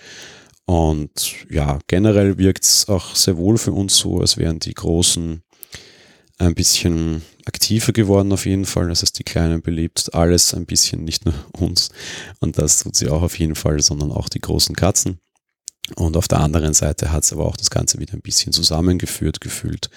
Und 0.67 1.47
ja, 1.49 1.79
generell 1.87 2.37
wirkt 2.37 2.65
es 2.65 2.89
auch 2.89 3.15
sehr 3.15 3.37
wohl 3.37 3.57
für 3.57 3.71
uns 3.71 3.97
so, 3.97 4.19
als 4.19 4.37
wären 4.37 4.59
die 4.59 4.73
Großen 4.73 5.41
ein 6.39 6.55
bisschen 6.55 7.21
aktiver 7.45 7.93
geworden 7.93 8.33
auf 8.33 8.45
jeden 8.45 8.65
Fall. 8.65 8.89
Das 8.89 9.01
heißt, 9.01 9.17
die 9.17 9.23
Kleinen 9.23 9.61
belebt 9.61 10.13
alles 10.13 10.53
ein 10.53 10.65
bisschen, 10.65 11.05
nicht 11.05 11.25
nur 11.25 11.33
uns. 11.57 11.89
Und 12.41 12.57
das 12.57 12.79
tut 12.79 12.97
sie 12.97 13.07
auch 13.07 13.21
auf 13.21 13.39
jeden 13.39 13.55
Fall, 13.55 13.81
sondern 13.81 14.11
auch 14.11 14.27
die 14.27 14.41
großen 14.41 14.75
Katzen. 14.75 15.19
Und 15.95 16.17
auf 16.17 16.27
der 16.27 16.41
anderen 16.41 16.73
Seite 16.73 17.13
hat 17.13 17.23
es 17.23 17.31
aber 17.31 17.45
auch 17.45 17.55
das 17.55 17.69
Ganze 17.69 17.99
wieder 17.99 18.13
ein 18.13 18.21
bisschen 18.21 18.51
zusammengeführt 18.51 19.39
gefühlt. 19.39 19.89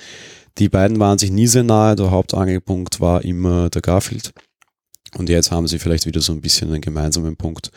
Die 0.58 0.68
beiden 0.68 1.00
waren 1.00 1.18
sich 1.18 1.32
nie 1.32 1.48
sehr 1.48 1.64
nahe. 1.64 1.96
Der 1.96 2.12
Hauptangelpunkt 2.12 3.00
war 3.00 3.24
immer 3.24 3.70
der 3.70 3.82
Garfield. 3.82 4.32
Und 5.16 5.28
jetzt 5.28 5.50
haben 5.50 5.66
sie 5.66 5.80
vielleicht 5.80 6.06
wieder 6.06 6.20
so 6.20 6.32
ein 6.32 6.40
bisschen 6.40 6.70
einen 6.70 6.80
gemeinsamen 6.80 7.36
Punkt, 7.36 7.72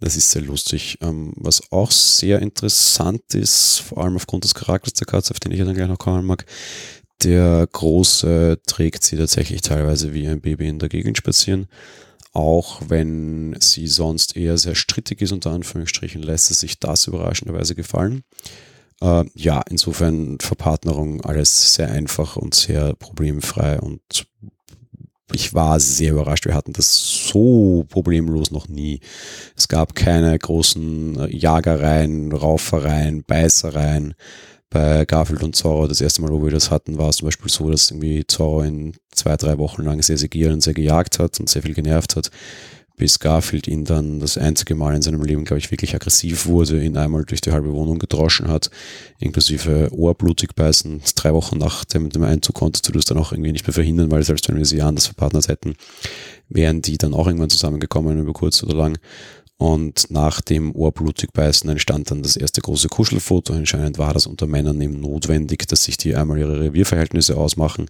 das 0.00 0.16
ist 0.16 0.30
sehr 0.30 0.42
lustig. 0.42 0.98
Ähm, 1.00 1.32
was 1.36 1.72
auch 1.72 1.90
sehr 1.90 2.40
interessant 2.40 3.34
ist, 3.34 3.78
vor 3.78 4.04
allem 4.04 4.16
aufgrund 4.16 4.44
des 4.44 4.54
Charakters 4.54 4.94
der 4.94 5.06
Katze, 5.06 5.32
auf 5.32 5.40
den 5.40 5.52
ich 5.52 5.58
dann 5.58 5.74
gleich 5.74 5.88
noch 5.88 5.98
kommen 5.98 6.26
mag, 6.26 6.46
der 7.22 7.66
Große 7.70 8.60
trägt 8.66 9.04
sie 9.04 9.16
tatsächlich 9.16 9.62
teilweise 9.62 10.12
wie 10.12 10.26
ein 10.26 10.40
Baby 10.40 10.68
in 10.68 10.78
der 10.78 10.88
Gegend 10.88 11.16
spazieren. 11.16 11.68
Auch 12.32 12.82
wenn 12.88 13.56
sie 13.60 13.86
sonst 13.86 14.36
eher 14.36 14.58
sehr 14.58 14.74
strittig 14.74 15.22
ist, 15.22 15.32
unter 15.32 15.52
Anführungsstrichen, 15.52 16.22
lässt 16.22 16.50
es 16.50 16.60
sich 16.60 16.80
das 16.80 17.06
überraschenderweise 17.06 17.74
gefallen. 17.76 18.24
Äh, 19.00 19.24
ja, 19.34 19.62
insofern 19.70 20.38
Verpartnerung 20.40 21.20
alles 21.22 21.74
sehr 21.74 21.90
einfach 21.90 22.36
und 22.36 22.54
sehr 22.54 22.94
problemfrei 22.94 23.78
und 23.80 24.02
ich 25.34 25.54
war 25.54 25.80
sehr 25.80 26.12
überrascht. 26.12 26.46
Wir 26.46 26.54
hatten 26.54 26.72
das 26.72 27.28
so 27.28 27.84
problemlos 27.88 28.50
noch 28.50 28.68
nie. 28.68 29.00
Es 29.56 29.68
gab 29.68 29.94
keine 29.94 30.38
großen 30.38 31.20
äh, 31.20 31.36
Jagereien, 31.36 32.32
Raufereien, 32.32 33.24
Beißereien. 33.24 34.14
Bei 34.70 35.04
Garfield 35.04 35.44
und 35.44 35.54
Zorro, 35.54 35.86
das 35.86 36.00
erste 36.00 36.20
Mal, 36.22 36.32
wo 36.32 36.42
wir 36.42 36.50
das 36.50 36.70
hatten, 36.70 36.98
war 36.98 37.10
es 37.10 37.16
zum 37.16 37.26
Beispiel 37.26 37.48
so, 37.48 37.70
dass 37.70 37.92
irgendwie 37.92 38.26
Zorro 38.26 38.62
in 38.62 38.94
zwei, 39.12 39.36
drei 39.36 39.58
Wochen 39.58 39.82
lang 39.82 40.02
sehr, 40.02 40.16
gier 40.16 40.52
und 40.52 40.62
sehr 40.62 40.74
gejagt 40.74 41.20
hat 41.20 41.38
und 41.38 41.48
sehr 41.48 41.62
viel 41.62 41.74
genervt 41.74 42.16
hat 42.16 42.30
bis 42.96 43.18
Garfield 43.18 43.66
ihn 43.66 43.84
dann 43.84 44.20
das 44.20 44.38
einzige 44.38 44.74
Mal 44.74 44.94
in 44.94 45.02
seinem 45.02 45.22
Leben, 45.22 45.44
glaube 45.44 45.58
ich, 45.58 45.70
wirklich 45.70 45.94
aggressiv 45.94 46.46
wurde, 46.46 46.82
ihn 46.82 46.96
einmal 46.96 47.24
durch 47.24 47.40
die 47.40 47.50
halbe 47.50 47.72
Wohnung 47.72 47.98
gedroschen 47.98 48.48
hat, 48.48 48.70
inklusive 49.18 49.88
Ohrblutig 49.92 50.54
beißen. 50.54 51.02
Drei 51.16 51.32
Wochen 51.32 51.58
nach 51.58 51.84
dem, 51.84 52.10
dem 52.10 52.22
Einzug 52.22 52.54
konntest 52.54 52.88
du 52.88 52.92
das 52.92 53.04
dann 53.04 53.18
auch 53.18 53.32
irgendwie 53.32 53.52
nicht 53.52 53.66
mehr 53.66 53.74
verhindern, 53.74 54.10
weil 54.10 54.22
selbst 54.22 54.48
wenn 54.48 54.56
wir 54.56 54.64
sie 54.64 54.80
anders 54.80 55.06
verpartnert 55.06 55.48
hätten, 55.48 55.74
wären 56.48 56.82
die 56.82 56.98
dann 56.98 57.14
auch 57.14 57.26
irgendwann 57.26 57.50
zusammengekommen 57.50 58.18
über 58.18 58.32
kurz 58.32 58.62
oder 58.62 58.74
lang. 58.74 58.98
Und 59.56 60.10
nach 60.10 60.40
dem 60.40 60.74
Ohrblutig-Beißen 60.74 61.70
entstand 61.70 62.10
dann 62.10 62.22
das 62.22 62.36
erste 62.36 62.60
große 62.60 62.88
Kuschelfoto. 62.88 63.52
Anscheinend 63.52 63.98
war 63.98 64.12
das 64.12 64.26
unter 64.26 64.46
Männern 64.46 64.80
eben 64.80 65.00
notwendig, 65.00 65.66
dass 65.68 65.84
sich 65.84 65.96
die 65.96 66.16
einmal 66.16 66.38
ihre 66.38 66.60
Revierverhältnisse 66.60 67.36
ausmachen. 67.36 67.86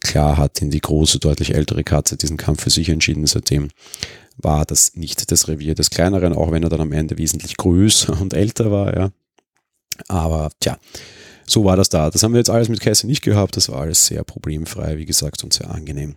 Klar 0.00 0.36
hat 0.36 0.62
ihn 0.62 0.70
die 0.70 0.80
große, 0.80 1.18
deutlich 1.18 1.54
ältere 1.54 1.82
Katze 1.82 2.16
diesen 2.16 2.36
Kampf 2.36 2.62
für 2.62 2.70
sich 2.70 2.88
entschieden. 2.88 3.26
Seitdem 3.26 3.68
war 4.38 4.64
das 4.64 4.94
nicht 4.94 5.30
das 5.30 5.48
Revier 5.48 5.74
des 5.74 5.90
Kleineren, 5.90 6.32
auch 6.32 6.50
wenn 6.50 6.62
er 6.62 6.68
dann 6.68 6.80
am 6.80 6.92
Ende 6.92 7.18
wesentlich 7.18 7.56
größer 7.56 8.20
und 8.20 8.34
älter 8.34 8.70
war, 8.70 8.96
ja. 8.96 9.10
Aber 10.06 10.50
tja, 10.60 10.78
so 11.46 11.64
war 11.64 11.76
das 11.76 11.88
da. 11.88 12.10
Das 12.10 12.22
haben 12.22 12.32
wir 12.32 12.38
jetzt 12.38 12.50
alles 12.50 12.68
mit 12.68 12.80
Cassie 12.80 13.06
nicht 13.06 13.22
gehabt. 13.22 13.56
Das 13.56 13.68
war 13.68 13.80
alles 13.80 14.06
sehr 14.06 14.22
problemfrei, 14.22 14.96
wie 14.96 15.06
gesagt, 15.06 15.42
und 15.42 15.52
sehr 15.52 15.70
angenehm. 15.70 16.16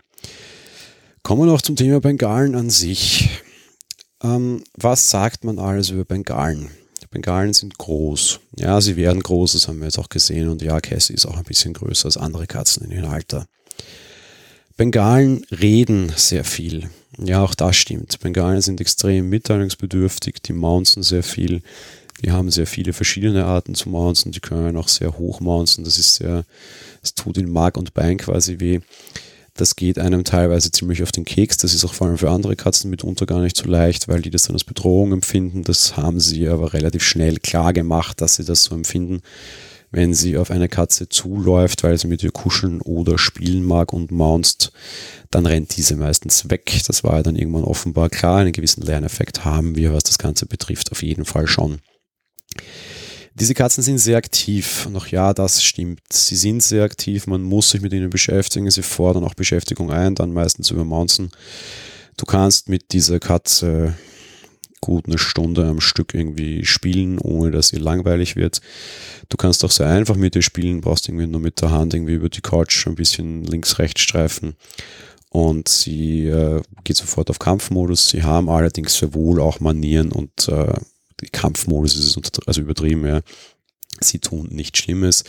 Kommen 1.24 1.42
wir 1.42 1.52
noch 1.52 1.62
zum 1.62 1.76
Thema 1.76 2.00
Bengalen 2.00 2.56
an 2.56 2.70
sich. 2.70 3.30
Ähm, 4.24 4.64
was 4.76 5.10
sagt 5.10 5.44
man 5.44 5.58
alles 5.58 5.90
über 5.90 6.06
Bengalen? 6.06 6.70
Bengalen 7.12 7.54
sind 7.54 7.78
groß. 7.78 8.40
Ja, 8.58 8.80
sie 8.80 8.96
werden 8.96 9.22
groß, 9.22 9.54
das 9.54 9.68
haben 9.68 9.80
wir 9.80 9.86
jetzt 9.86 10.00
auch 10.00 10.10
gesehen. 10.10 10.48
Und 10.48 10.62
ja, 10.62 10.80
Cassie 10.80 11.14
ist 11.14 11.26
auch 11.26 11.38
ein 11.38 11.44
bisschen 11.44 11.74
größer 11.74 12.06
als 12.06 12.18
andere 12.18 12.48
Katzen 12.48 12.86
in 12.86 12.92
ihrem 12.92 13.12
Alter. 13.12 13.48
Bengalen 14.78 15.46
reden 15.52 16.12
sehr 16.16 16.46
viel. 16.46 16.90
Ja, 17.18 17.44
auch 17.44 17.56
das 17.56 17.76
stimmt. 17.76 18.20
Bengalen 18.20 18.62
sind 18.62 18.80
extrem 18.80 19.30
mitteilungsbedürftig, 19.30 20.36
die 20.44 20.54
mounten 20.54 21.04
sehr 21.04 21.24
viel. 21.24 21.62
Die 22.24 22.32
haben 22.32 22.52
sehr 22.52 22.68
viele 22.68 22.94
verschiedene 22.94 23.46
Arten 23.46 23.76
zu 23.76 23.90
mounten, 23.90 24.32
die 24.32 24.40
können 24.40 24.78
auch 24.78 24.88
sehr 24.88 25.18
hoch 25.18 25.40
mounten. 25.40 25.84
Das 25.84 25.98
ist 25.98 26.16
sehr, 26.16 26.46
es 27.02 27.14
tut 27.16 27.38
in 27.38 27.52
Mark 27.52 27.78
und 27.78 27.94
Bein 27.94 28.18
quasi 28.18 28.60
weh. 28.60 28.80
Das 29.56 29.76
geht 29.76 30.00
einem 30.00 30.24
teilweise 30.24 30.72
ziemlich 30.72 31.04
auf 31.04 31.12
den 31.12 31.26
Keks. 31.26 31.58
Das 31.58 31.74
ist 31.74 31.84
auch 31.84 31.94
vor 31.94 32.08
allem 32.08 32.18
für 32.18 32.30
andere 32.30 32.56
Katzen 32.56 32.90
mitunter 32.90 33.26
gar 33.26 33.42
nicht 33.42 33.58
so 33.58 33.68
leicht, 33.68 34.08
weil 34.08 34.22
die 34.22 34.30
das 34.30 34.44
dann 34.44 34.56
als 34.56 34.64
Bedrohung 34.64 35.12
empfinden. 35.12 35.64
Das 35.64 35.98
haben 35.98 36.20
sie 36.20 36.48
aber 36.48 36.74
relativ 36.74 37.04
schnell 37.04 37.38
klar 37.38 37.74
gemacht, 37.74 38.22
dass 38.22 38.36
sie 38.36 38.46
das 38.46 38.64
so 38.64 38.76
empfinden 38.76 39.22
wenn 39.92 40.14
sie 40.14 40.38
auf 40.38 40.52
eine 40.52 40.70
Katze 40.70 41.10
zuläuft, 41.10 41.84
weil 41.84 41.98
sie 41.98 42.08
mit 42.08 42.24
ihr 42.24 42.32
kuscheln 42.32 42.82
oder 42.82 43.18
spielen 43.18 43.64
mag 43.64 43.92
und 43.92 44.10
maunst, 44.10 44.72
dann 45.30 45.46
rennt 45.46 45.76
diese 45.76 45.98
meistens 45.98 46.50
weg. 46.50 46.82
Das 46.88 47.04
war 47.04 47.18
ja 47.18 47.24
dann 47.24 47.36
irgendwann 47.36 47.66
offenbar 47.66 48.10
klar. 48.10 48.40
Einen 48.40 48.54
gewissen 48.54 48.84
Lerneffekt 48.84 49.44
haben 49.44 49.76
wir, 49.76 49.94
was 49.94 50.04
das 50.04 50.18
Ganze 50.18 50.46
betrifft, 50.46 50.92
auf 50.92 51.04
jeden 51.04 51.26
Fall 51.26 51.48
schon. 51.48 51.80
Diese 53.36 53.54
Katzen 53.54 53.84
sind 53.84 53.98
sehr 53.98 54.18
aktiv. 54.18 54.86
Und 54.86 54.96
auch 54.96 55.08
ja, 55.08 55.34
das 55.34 55.64
stimmt. 55.64 56.02
Sie 56.12 56.36
sind 56.36 56.64
sehr 56.64 56.84
aktiv. 56.84 57.28
Man 57.28 57.44
muss 57.44 57.72
sich 57.72 57.82
mit 57.82 57.94
ihnen 57.94 58.10
beschäftigen. 58.10 58.70
Sie 58.70 58.82
fordern 58.84 59.24
auch 59.24 59.34
Beschäftigung 59.34 59.92
ein, 59.92 60.16
dann 60.16 60.34
meistens 60.34 60.72
über 60.72 60.86
Mountain. 60.86 61.32
Du 62.18 62.26
kannst 62.26 62.70
mit 62.70 62.92
dieser 62.92 63.20
Katze 63.20 63.96
gut 64.82 65.08
eine 65.08 65.18
Stunde 65.18 65.66
am 65.66 65.80
Stück 65.80 66.14
irgendwie 66.14 66.66
spielen, 66.66 67.20
ohne 67.20 67.52
dass 67.52 67.72
ihr 67.72 67.80
langweilig 67.80 68.36
wird. 68.36 68.62
Du 69.30 69.38
kannst 69.38 69.64
auch 69.64 69.72
sehr 69.72 69.88
einfach 69.88 70.16
mit 70.16 70.36
ihr 70.36 70.42
spielen, 70.42 70.82
brauchst 70.82 71.08
irgendwie 71.08 71.28
nur 71.28 71.40
mit 71.40 71.62
der 71.62 71.72
Hand 71.72 71.94
irgendwie 71.94 72.16
über 72.16 72.30
die 72.30 72.42
Couch 72.42 72.88
ein 72.88 72.96
bisschen 72.96 73.44
links-rechts 73.44 74.02
streifen 74.02 74.56
und 75.30 75.70
sie 75.70 76.28
äh, 76.28 76.62
geht 76.84 76.98
sofort 76.98 77.30
auf 77.30 77.40
Kampfmodus. 77.40 78.10
Sie 78.10 78.24
haben 78.24 78.50
allerdings 78.50 78.98
sehr 78.98 79.14
wohl 79.14 79.40
auch 79.40 79.62
Manieren 79.62 80.12
und 80.12 80.50
äh, 80.50 80.74
Kampfmodus 81.32 81.96
ist 81.96 82.42
also 82.48 82.62
übertrieben, 82.62 83.06
ja. 83.08 83.22
Sie 84.02 84.20
tun 84.20 84.50
nichts 84.52 84.80
Schlimmes. 84.80 85.24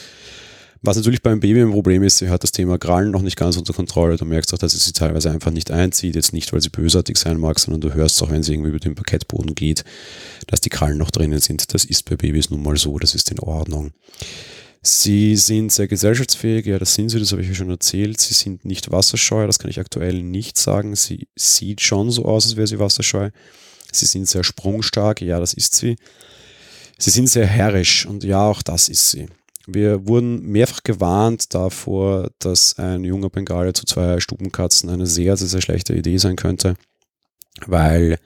Was 0.84 0.96
natürlich 0.96 1.22
beim 1.22 1.38
Baby 1.38 1.62
ein 1.62 1.70
Problem 1.70 2.02
ist, 2.02 2.18
sie 2.18 2.28
hat 2.28 2.42
das 2.42 2.50
Thema 2.50 2.76
Krallen 2.76 3.12
noch 3.12 3.22
nicht 3.22 3.36
ganz 3.36 3.56
unter 3.56 3.72
Kontrolle. 3.72 4.16
Du 4.16 4.24
merkst 4.24 4.52
auch, 4.52 4.58
dass 4.58 4.72
sie 4.72 4.78
sie 4.78 4.92
teilweise 4.92 5.30
einfach 5.30 5.52
nicht 5.52 5.70
einzieht. 5.70 6.16
Jetzt 6.16 6.32
nicht, 6.32 6.52
weil 6.52 6.60
sie 6.60 6.70
bösartig 6.70 7.16
sein 7.18 7.38
mag, 7.38 7.60
sondern 7.60 7.80
du 7.80 7.94
hörst 7.94 8.20
auch, 8.20 8.30
wenn 8.30 8.42
sie 8.42 8.52
irgendwie 8.52 8.70
über 8.70 8.80
den 8.80 8.96
Parkettboden 8.96 9.54
geht, 9.54 9.84
dass 10.48 10.60
die 10.60 10.70
Krallen 10.70 10.98
noch 10.98 11.12
drinnen 11.12 11.38
sind. 11.38 11.72
Das 11.72 11.84
ist 11.84 12.10
bei 12.10 12.16
Babys 12.16 12.50
nun 12.50 12.64
mal 12.64 12.76
so, 12.76 12.98
das 12.98 13.14
ist 13.14 13.30
in 13.30 13.38
Ordnung. 13.38 13.92
Sie 14.82 15.36
sind 15.36 15.70
sehr 15.70 15.86
gesellschaftsfähig, 15.86 16.66
ja, 16.66 16.80
das 16.80 16.94
sind 16.94 17.10
sie, 17.10 17.20
das 17.20 17.30
habe 17.30 17.42
ich 17.42 17.48
ja 17.48 17.54
schon 17.54 17.70
erzählt. 17.70 18.20
Sie 18.20 18.34
sind 18.34 18.64
nicht 18.64 18.90
wasserscheu, 18.90 19.46
das 19.46 19.60
kann 19.60 19.70
ich 19.70 19.78
aktuell 19.78 20.24
nicht 20.24 20.58
sagen. 20.58 20.96
Sie 20.96 21.28
sieht 21.36 21.80
schon 21.80 22.10
so 22.10 22.24
aus, 22.24 22.46
als 22.46 22.56
wäre 22.56 22.66
sie 22.66 22.80
wasserscheu. 22.80 23.30
Sie 23.92 24.06
sind 24.06 24.28
sehr 24.28 24.42
sprungstark, 24.42 25.20
ja, 25.20 25.38
das 25.38 25.54
ist 25.54 25.76
sie. 25.76 25.94
Sie 26.98 27.10
sind 27.10 27.28
sehr 27.28 27.46
herrisch 27.46 28.04
und 28.04 28.24
ja, 28.24 28.44
auch 28.44 28.62
das 28.62 28.88
ist 28.88 29.12
sie. 29.12 29.28
Wir 29.66 30.08
wurden 30.08 30.42
mehrfach 30.42 30.82
gewarnt 30.82 31.54
davor, 31.54 32.30
dass 32.38 32.78
ein 32.78 33.04
junger 33.04 33.30
Bengale 33.30 33.72
zu 33.72 33.84
zwei 33.86 34.18
Stubenkatzen 34.18 34.90
eine 34.90 35.06
sehr, 35.06 35.36
sehr, 35.36 35.48
sehr 35.48 35.60
schlechte 35.60 35.94
Idee 35.94 36.18
sein 36.18 36.36
könnte, 36.36 36.74
weil 37.66 38.18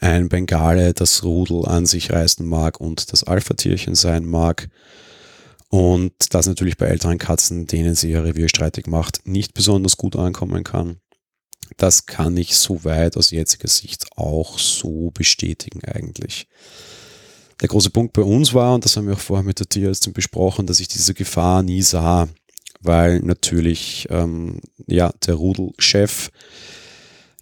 ein 0.00 0.28
Bengale 0.28 0.92
das 0.94 1.24
Rudel 1.24 1.66
an 1.66 1.86
sich 1.86 2.10
reißen 2.10 2.46
mag 2.46 2.80
und 2.80 3.12
das 3.12 3.24
Alpha-Tierchen 3.24 3.94
sein 3.94 4.26
mag. 4.26 4.68
Und 5.68 6.12
das 6.30 6.46
natürlich 6.46 6.76
bei 6.76 6.86
älteren 6.86 7.18
Katzen, 7.18 7.66
denen 7.66 7.94
sie 7.94 8.10
ihr 8.10 8.24
Revier 8.24 8.48
streitig 8.48 8.86
macht, 8.86 9.26
nicht 9.26 9.54
besonders 9.54 9.96
gut 9.96 10.16
ankommen 10.16 10.64
kann. 10.64 11.00
Das 11.76 12.06
kann 12.06 12.36
ich 12.36 12.56
soweit 12.56 13.16
aus 13.16 13.30
jetziger 13.30 13.68
Sicht 13.68 14.06
auch 14.16 14.58
so 14.58 15.10
bestätigen 15.12 15.84
eigentlich. 15.84 16.48
Der 17.60 17.68
große 17.68 17.90
Punkt 17.90 18.14
bei 18.14 18.22
uns 18.22 18.54
war, 18.54 18.74
und 18.74 18.84
das 18.84 18.96
haben 18.96 19.06
wir 19.06 19.14
auch 19.14 19.20
vorher 19.20 19.44
mit 19.44 19.58
der 19.58 19.68
Tierärztin 19.68 20.12
besprochen, 20.12 20.66
dass 20.66 20.80
ich 20.80 20.88
diese 20.88 21.12
Gefahr 21.12 21.62
nie 21.62 21.82
sah, 21.82 22.28
weil 22.80 23.20
natürlich 23.20 24.08
ähm, 24.10 24.60
ja 24.86 25.12
der 25.26 25.34
Rudelchef 25.34 26.30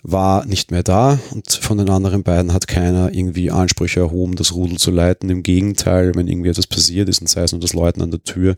war 0.02 0.46
nicht 0.46 0.70
mehr 0.70 0.82
da 0.82 1.18
und 1.32 1.50
von 1.50 1.78
den 1.78 1.90
anderen 1.90 2.22
beiden 2.22 2.52
hat 2.52 2.68
keiner 2.68 3.12
irgendwie 3.12 3.50
Ansprüche 3.50 4.00
erhoben, 4.00 4.36
das 4.36 4.54
Rudel 4.54 4.78
zu 4.78 4.90
leiten. 4.90 5.28
Im 5.28 5.42
Gegenteil, 5.42 6.14
wenn 6.14 6.28
irgendwie 6.28 6.50
etwas 6.50 6.66
passiert 6.66 7.08
ist 7.08 7.20
und 7.20 7.28
sei 7.28 7.42
es 7.42 7.52
nur 7.52 7.60
das 7.60 7.72
Leuten 7.72 8.02
an 8.02 8.10
der 8.10 8.22
Tür, 8.22 8.54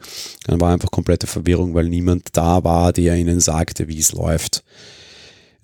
dann 0.47 0.61
war 0.61 0.73
einfach 0.73 0.91
komplette 0.91 1.27
Verwirrung, 1.27 1.75
weil 1.75 1.89
niemand 1.89 2.37
da 2.37 2.63
war, 2.63 2.93
der 2.93 3.17
ihnen 3.17 3.41
sagte, 3.41 3.89
wie 3.89 3.99
es 3.99 4.13
läuft. 4.13 4.63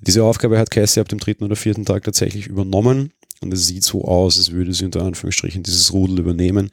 Diese 0.01 0.25
Aufgabe 0.25 0.59
hat 0.59 0.71
Cassie 0.71 1.01
ab 1.01 1.09
dem 1.09 1.19
dritten 1.19 1.45
oder 1.45 1.57
vierten 1.57 1.85
Tag 1.85 2.05
tatsächlich 2.05 2.47
übernommen 2.47 3.13
und 3.41 3.53
es 3.53 3.67
sieht 3.67 3.85
so 3.85 4.05
aus, 4.05 4.39
als 4.39 4.51
würde 4.51 4.73
sie 4.73 4.85
unter 4.85 5.03
Anführungsstrichen 5.03 5.63
dieses 5.63 5.93
Rudel 5.93 6.19
übernehmen. 6.21 6.71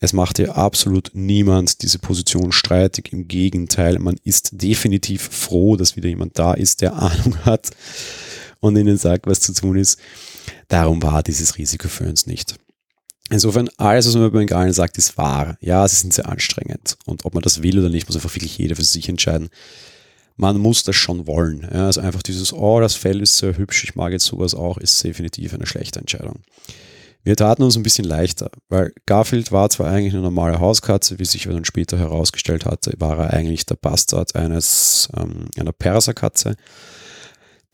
Es 0.00 0.12
macht 0.12 0.38
ihr 0.38 0.56
absolut 0.56 1.10
niemand 1.12 1.82
diese 1.82 1.98
Position 1.98 2.52
streitig. 2.52 3.12
Im 3.12 3.28
Gegenteil, 3.28 3.98
man 3.98 4.16
ist 4.24 4.50
definitiv 4.62 5.22
froh, 5.22 5.76
dass 5.76 5.96
wieder 5.96 6.08
jemand 6.08 6.38
da 6.38 6.54
ist, 6.54 6.80
der 6.80 6.94
Ahnung 6.94 7.36
hat 7.44 7.70
und 8.60 8.76
ihnen 8.76 8.96
sagt, 8.96 9.26
was 9.26 9.40
zu 9.40 9.52
tun 9.52 9.76
ist. 9.76 9.98
Darum 10.68 11.02
war 11.02 11.22
dieses 11.22 11.58
Risiko 11.58 11.88
für 11.88 12.08
uns 12.08 12.26
nicht. 12.26 12.56
Insofern, 13.28 13.68
alles, 13.76 14.06
was 14.06 14.14
man 14.14 14.26
über 14.26 14.38
Bengalen 14.38 14.72
sagt, 14.72 14.98
ist 14.98 15.18
wahr. 15.18 15.56
Ja, 15.60 15.86
sie 15.88 15.96
sind 15.96 16.14
sehr 16.14 16.28
anstrengend. 16.28 16.96
Und 17.06 17.24
ob 17.24 17.34
man 17.34 17.42
das 17.42 17.62
will 17.62 17.78
oder 17.78 17.88
nicht, 17.88 18.08
muss 18.08 18.16
einfach 18.16 18.34
wirklich 18.34 18.56
jeder 18.56 18.76
für 18.76 18.84
sich 18.84 19.08
entscheiden. 19.08 19.48
Man 20.36 20.58
muss 20.58 20.84
das 20.84 20.96
schon 20.96 21.26
wollen. 21.26 21.68
Ja, 21.72 21.86
also 21.86 22.00
einfach 22.00 22.22
dieses, 22.22 22.52
oh, 22.52 22.80
das 22.80 22.94
Fell 22.94 23.20
ist 23.22 23.38
sehr 23.38 23.56
hübsch, 23.56 23.84
ich 23.84 23.94
mag 23.94 24.12
jetzt 24.12 24.26
sowas 24.26 24.54
auch, 24.54 24.78
ist 24.78 25.02
definitiv 25.02 25.54
eine 25.54 25.66
schlechte 25.66 26.00
Entscheidung. 26.00 26.40
Wir 27.22 27.34
taten 27.34 27.64
uns 27.64 27.76
ein 27.76 27.82
bisschen 27.82 28.04
leichter, 28.04 28.50
weil 28.68 28.92
Garfield 29.04 29.50
war 29.50 29.68
zwar 29.68 29.90
eigentlich 29.90 30.12
eine 30.12 30.22
normale 30.22 30.60
Hauskatze, 30.60 31.18
wie 31.18 31.24
sich 31.24 31.44
dann 31.44 31.64
später 31.64 31.98
herausgestellt 31.98 32.66
hatte, 32.66 32.92
war 32.98 33.18
er 33.18 33.32
eigentlich 33.32 33.66
der 33.66 33.74
Bastard 33.74 34.36
eines, 34.36 35.08
ähm, 35.16 35.46
einer 35.56 35.72
Perserkatze 35.72 36.54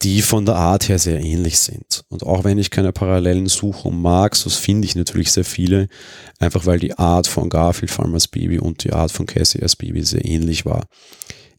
die 0.02 0.22
von 0.22 0.44
der 0.44 0.56
Art 0.56 0.88
her 0.88 0.98
sehr 0.98 1.20
ähnlich 1.20 1.58
sind. 1.58 2.04
Und 2.08 2.24
auch 2.24 2.44
wenn 2.44 2.58
ich 2.58 2.70
keine 2.70 2.92
Parallelen 2.92 3.46
suchen 3.46 4.00
mag, 4.00 4.34
so 4.34 4.50
finde 4.50 4.86
ich 4.86 4.96
natürlich 4.96 5.30
sehr 5.30 5.44
viele, 5.44 5.88
einfach 6.38 6.66
weil 6.66 6.78
die 6.78 6.98
Art 6.98 7.28
von 7.28 7.48
Garfield 7.48 7.90
vor 7.90 8.04
allem 8.04 8.14
als 8.14 8.28
Baby 8.28 8.58
und 8.58 8.82
die 8.84 8.92
Art 8.92 9.12
von 9.12 9.26
Cassie 9.26 9.62
als 9.62 9.76
Baby 9.76 10.02
sehr 10.02 10.24
ähnlich 10.24 10.66
war. 10.66 10.86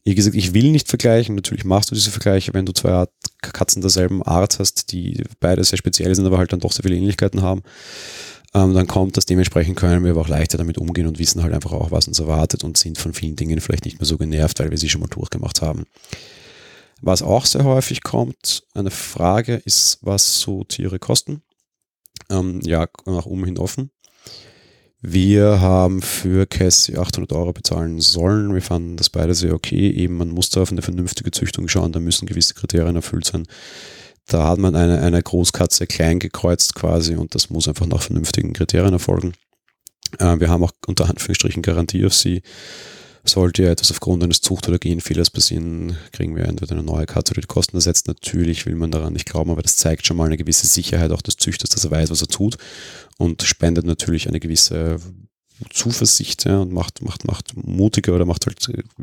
Wie 0.04 0.14
gesagt, 0.14 0.36
ich 0.36 0.52
will 0.52 0.70
nicht 0.70 0.88
vergleichen. 0.88 1.34
Natürlich 1.34 1.64
machst 1.64 1.90
du 1.90 1.94
diese 1.94 2.10
Vergleiche, 2.10 2.52
wenn 2.52 2.66
du 2.66 2.72
zwei 2.72 3.06
Katzen 3.40 3.80
derselben 3.80 4.22
Art 4.22 4.58
hast, 4.58 4.92
die 4.92 5.24
beide 5.40 5.64
sehr 5.64 5.78
speziell 5.78 6.14
sind, 6.14 6.26
aber 6.26 6.38
halt 6.38 6.52
dann 6.52 6.60
doch 6.60 6.72
sehr 6.72 6.82
viele 6.82 6.96
Ähnlichkeiten 6.96 7.40
haben. 7.40 7.62
Ähm, 8.52 8.74
dann 8.74 8.86
kommt 8.86 9.16
das 9.16 9.26
dementsprechend 9.26 9.76
können 9.76 10.04
wir 10.04 10.12
aber 10.12 10.20
auch 10.20 10.28
leichter 10.28 10.58
damit 10.58 10.78
umgehen 10.78 11.06
und 11.06 11.18
wissen 11.18 11.42
halt 11.42 11.52
einfach 11.52 11.72
auch, 11.72 11.90
was 11.90 12.06
uns 12.06 12.20
erwartet 12.20 12.62
und 12.62 12.76
sind 12.76 12.98
von 12.98 13.14
vielen 13.14 13.34
Dingen 13.34 13.60
vielleicht 13.60 13.84
nicht 13.86 13.98
mehr 13.98 14.06
so 14.06 14.18
genervt, 14.18 14.60
weil 14.60 14.70
wir 14.70 14.78
sie 14.78 14.88
schon 14.88 15.00
mal 15.00 15.08
durchgemacht 15.08 15.62
haben. 15.62 15.84
Was 17.00 17.22
auch 17.22 17.46
sehr 17.46 17.64
häufig 17.64 18.02
kommt, 18.02 18.62
eine 18.74 18.90
Frage 18.90 19.56
ist, 19.56 19.98
was 20.02 20.38
so 20.38 20.64
Tiere 20.64 20.98
kosten. 20.98 21.42
Ähm, 22.30 22.60
ja, 22.62 22.86
nach 23.06 23.26
oben 23.26 23.44
hin 23.44 23.58
offen. 23.58 23.90
Wir 25.06 25.60
haben 25.60 26.00
für 26.00 26.46
Cassie 26.46 26.96
800 26.96 27.34
Euro 27.34 27.52
bezahlen 27.52 28.00
sollen. 28.00 28.54
Wir 28.54 28.62
fanden 28.62 28.96
das 28.96 29.10
beide 29.10 29.34
sehr 29.34 29.52
okay. 29.52 29.90
Eben, 29.90 30.16
man 30.16 30.30
muss 30.30 30.48
da 30.48 30.62
auf 30.62 30.72
eine 30.72 30.80
vernünftige 30.80 31.30
Züchtung 31.30 31.68
schauen, 31.68 31.92
da 31.92 32.00
müssen 32.00 32.24
gewisse 32.24 32.54
Kriterien 32.54 32.96
erfüllt 32.96 33.26
sein. 33.26 33.46
Da 34.26 34.48
hat 34.48 34.58
man 34.58 34.74
eine, 34.74 35.02
eine 35.02 35.22
Großkatze 35.22 35.86
klein 35.86 36.20
gekreuzt 36.20 36.74
quasi 36.74 37.16
und 37.16 37.34
das 37.34 37.50
muss 37.50 37.68
einfach 37.68 37.84
nach 37.84 38.00
vernünftigen 38.00 38.54
Kriterien 38.54 38.94
erfolgen. 38.94 39.34
Äh, 40.20 40.40
wir 40.40 40.48
haben 40.48 40.64
auch 40.64 40.72
unter 40.86 41.04
Anführungsstrichen 41.04 41.60
Garantie 41.60 42.06
auf 42.06 42.14
sie. 42.14 42.40
Sollte 43.26 43.62
ja 43.62 43.70
etwas 43.70 43.90
aufgrund 43.90 44.24
eines 44.24 44.40
Zucht- 44.40 44.68
oder 44.68 44.78
Genfehlers 44.78 45.30
passieren, 45.30 45.98
kriegen 46.12 46.34
wir 46.34 46.44
entweder 46.44 46.72
eine 46.72 46.82
neue 46.82 47.04
Katze 47.04 47.32
oder 47.32 47.42
die 47.42 47.46
Kosten 47.46 47.76
ersetzt. 47.76 48.08
Natürlich 48.08 48.64
will 48.64 48.74
man 48.74 48.90
daran 48.90 49.12
nicht 49.12 49.26
glauben, 49.26 49.50
aber 49.50 49.62
das 49.62 49.76
zeigt 49.76 50.06
schon 50.06 50.16
mal 50.16 50.26
eine 50.26 50.38
gewisse 50.38 50.66
Sicherheit 50.66 51.10
auch 51.10 51.22
des 51.22 51.36
Züchters, 51.36 51.70
dass 51.70 51.84
er 51.84 51.90
weiß, 51.90 52.10
was 52.10 52.22
er 52.22 52.28
tut 52.28 52.56
und 53.18 53.42
spendet 53.42 53.86
natürlich 53.86 54.28
eine 54.28 54.40
gewisse 54.40 54.98
Zuversicht 55.70 56.44
ja, 56.44 56.58
und 56.58 56.72
macht, 56.72 57.02
macht, 57.02 57.26
macht 57.26 57.52
mutiger 57.56 58.14
oder 58.14 58.24
macht 58.24 58.46
halt, 58.46 58.58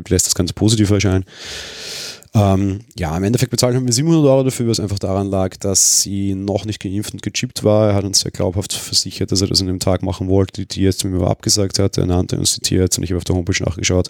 lässt 0.09 0.27
das 0.27 0.35
Ganze 0.35 0.53
positiv 0.53 0.89
erscheinen. 0.89 1.25
Ähm, 2.33 2.79
ja, 2.97 3.15
im 3.15 3.23
Endeffekt 3.23 3.51
bezahlt 3.51 3.75
haben 3.75 3.85
wir 3.85 3.93
700 3.93 4.23
Euro 4.25 4.43
dafür, 4.43 4.67
was 4.67 4.79
einfach 4.79 4.99
daran 4.99 5.27
lag, 5.27 5.57
dass 5.57 6.01
sie 6.01 6.33
noch 6.33 6.63
nicht 6.63 6.79
geimpft 6.79 7.13
und 7.13 7.21
gechippt 7.21 7.63
war. 7.63 7.89
Er 7.89 7.95
hat 7.95 8.05
uns 8.05 8.21
sehr 8.21 8.31
glaubhaft 8.31 8.71
versichert, 8.71 9.31
dass 9.31 9.41
er 9.41 9.47
das 9.47 9.59
an 9.59 9.67
dem 9.67 9.79
Tag 9.79 10.01
machen 10.01 10.29
wollte. 10.29 10.61
Die 10.61 10.65
Tierärztin 10.65 11.11
mir 11.11 11.27
abgesagt 11.27 11.79
hat. 11.79 11.97
Er 11.97 12.05
nannte 12.05 12.37
uns 12.37 12.55
die 12.55 12.61
Tierärztin. 12.61 13.03
Ich 13.03 13.11
habe 13.11 13.17
auf 13.17 13.25
der 13.25 13.35
Homepage 13.35 13.63
nachgeschaut. 13.63 14.09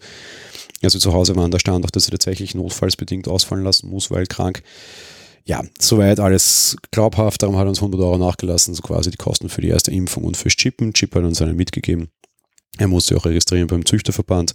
Als 0.84 0.94
wir 0.94 1.02
zu 1.02 1.14
Hause 1.14 1.36
waren, 1.36 1.52
da 1.52 1.60
stand 1.60 1.84
auch, 1.86 1.92
dass 1.92 2.06
er 2.08 2.12
tatsächlich 2.12 2.54
notfallsbedingt 2.54 3.28
ausfallen 3.28 3.64
lassen 3.64 3.90
muss, 3.90 4.12
weil 4.12 4.28
krank. 4.28 4.62
Ja, 5.46 5.64
soweit 5.80 6.20
alles 6.20 6.78
glaubhaft. 6.92 7.42
Darum 7.42 7.58
hat 7.58 7.68
uns 7.68 7.80
100 7.80 8.00
Euro 8.02 8.18
nachgelassen, 8.18 8.74
so 8.74 8.82
quasi 8.82 9.12
die 9.12 9.18
Kosten 9.18 9.50
für 9.50 9.62
die 9.62 9.70
erste 9.70 9.92
Impfung 9.92 10.24
und 10.24 10.38
fürs 10.38 10.56
Chippen. 10.56 10.94
Chip 10.94 11.16
hat 11.16 11.24
uns 11.24 11.42
einen 11.42 11.56
mitgegeben. 11.56 12.10
Er 12.78 12.88
musste 12.88 13.18
auch 13.18 13.26
registrieren 13.26 13.68
beim 13.68 13.86
Züchterverband. 13.86 14.54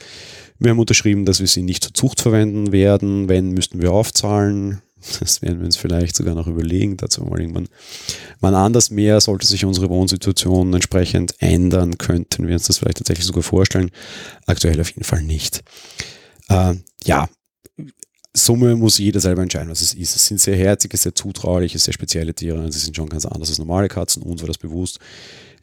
Wir 0.59 0.70
haben 0.70 0.79
unterschrieben, 0.79 1.25
dass 1.27 1.40
wir 1.40 1.46
sie 1.46 1.62
nicht 1.62 1.85
zur 1.85 1.94
Zucht 1.94 2.20
verwenden 2.20 2.72
werden. 2.72 3.29
Wenn, 3.29 3.51
müssten 3.51 3.83
wir 3.83 3.92
aufzahlen. 3.92 4.83
Das 5.20 5.42
werden 5.42 5.59
wir 5.59 5.66
uns 5.66 5.77
vielleicht 5.77 6.16
sogar 6.16 6.35
noch 6.35 6.46
überlegen, 6.46 6.96
dazu 6.96 7.22
mal 7.22 7.40
irgendwann 7.40 7.68
mal 8.40 8.55
anders 8.55 8.90
mehr. 8.90 9.20
Sollte 9.20 9.46
sich 9.46 9.64
unsere 9.64 9.88
Wohnsituation 9.88 10.72
entsprechend 10.72 11.35
ändern, 11.38 11.99
könnten 11.99 12.46
wir 12.49 12.55
uns 12.55 12.66
das 12.66 12.79
vielleicht 12.79 12.99
tatsächlich 12.99 13.27
sogar 13.27 13.42
vorstellen. 13.42 13.90
Aktuell 14.46 14.81
auf 14.81 14.88
jeden 14.88 15.05
Fall 15.05 15.22
nicht. 15.22 15.62
Äh, 16.49 16.77
ja, 17.05 17.29
Summe 18.37 18.77
muss 18.77 18.99
jeder 18.99 19.20
selber 19.20 19.42
entscheiden, 19.42 19.70
was 19.70 19.81
es 19.81 19.94
ist. 19.94 20.14
Es 20.14 20.27
sind 20.27 20.40
sehr 20.40 20.57
herzige, 20.57 20.96
sehr 20.96 21.14
zutrauliche, 21.14 21.79
sehr 21.79 21.94
spezielle 21.94 22.35
Tiere. 22.35 22.70
Sie 22.70 22.79
sind 22.79 22.94
schon 22.94 23.09
ganz 23.09 23.25
anders 23.25 23.49
als 23.49 23.59
normale 23.59 23.88
Katzen. 23.88 24.22
Uns 24.22 24.42
war 24.42 24.49
das 24.49 24.59
bewusst 24.59 25.01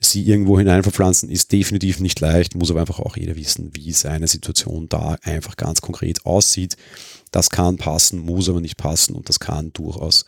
sie 0.06 0.24
irgendwo 0.24 0.60
hinein 0.60 0.84
verpflanzen, 0.84 1.30
ist 1.30 1.52
definitiv 1.52 2.00
nicht 2.00 2.20
leicht, 2.20 2.56
muss 2.56 2.72
aber 2.72 2.82
einfach 2.82 3.00
auch 3.00 3.18
jeder 3.18 3.36
wissen, 3.36 3.72
wie 3.74 3.92
seine 3.92 4.28
Situation 4.28 4.88
da 4.90 5.18
einfach 5.24 5.58
ganz 5.58 5.82
konkret 5.82 6.26
aussieht. 6.26 6.76
Das 7.32 7.50
kann 7.50 7.78
passen, 7.78 8.20
muss 8.20 8.50
aber 8.50 8.62
nicht 8.62 8.78
passen 8.78 9.16
und 9.16 9.30
das 9.30 9.40
kann 9.40 9.74
durchaus 9.74 10.26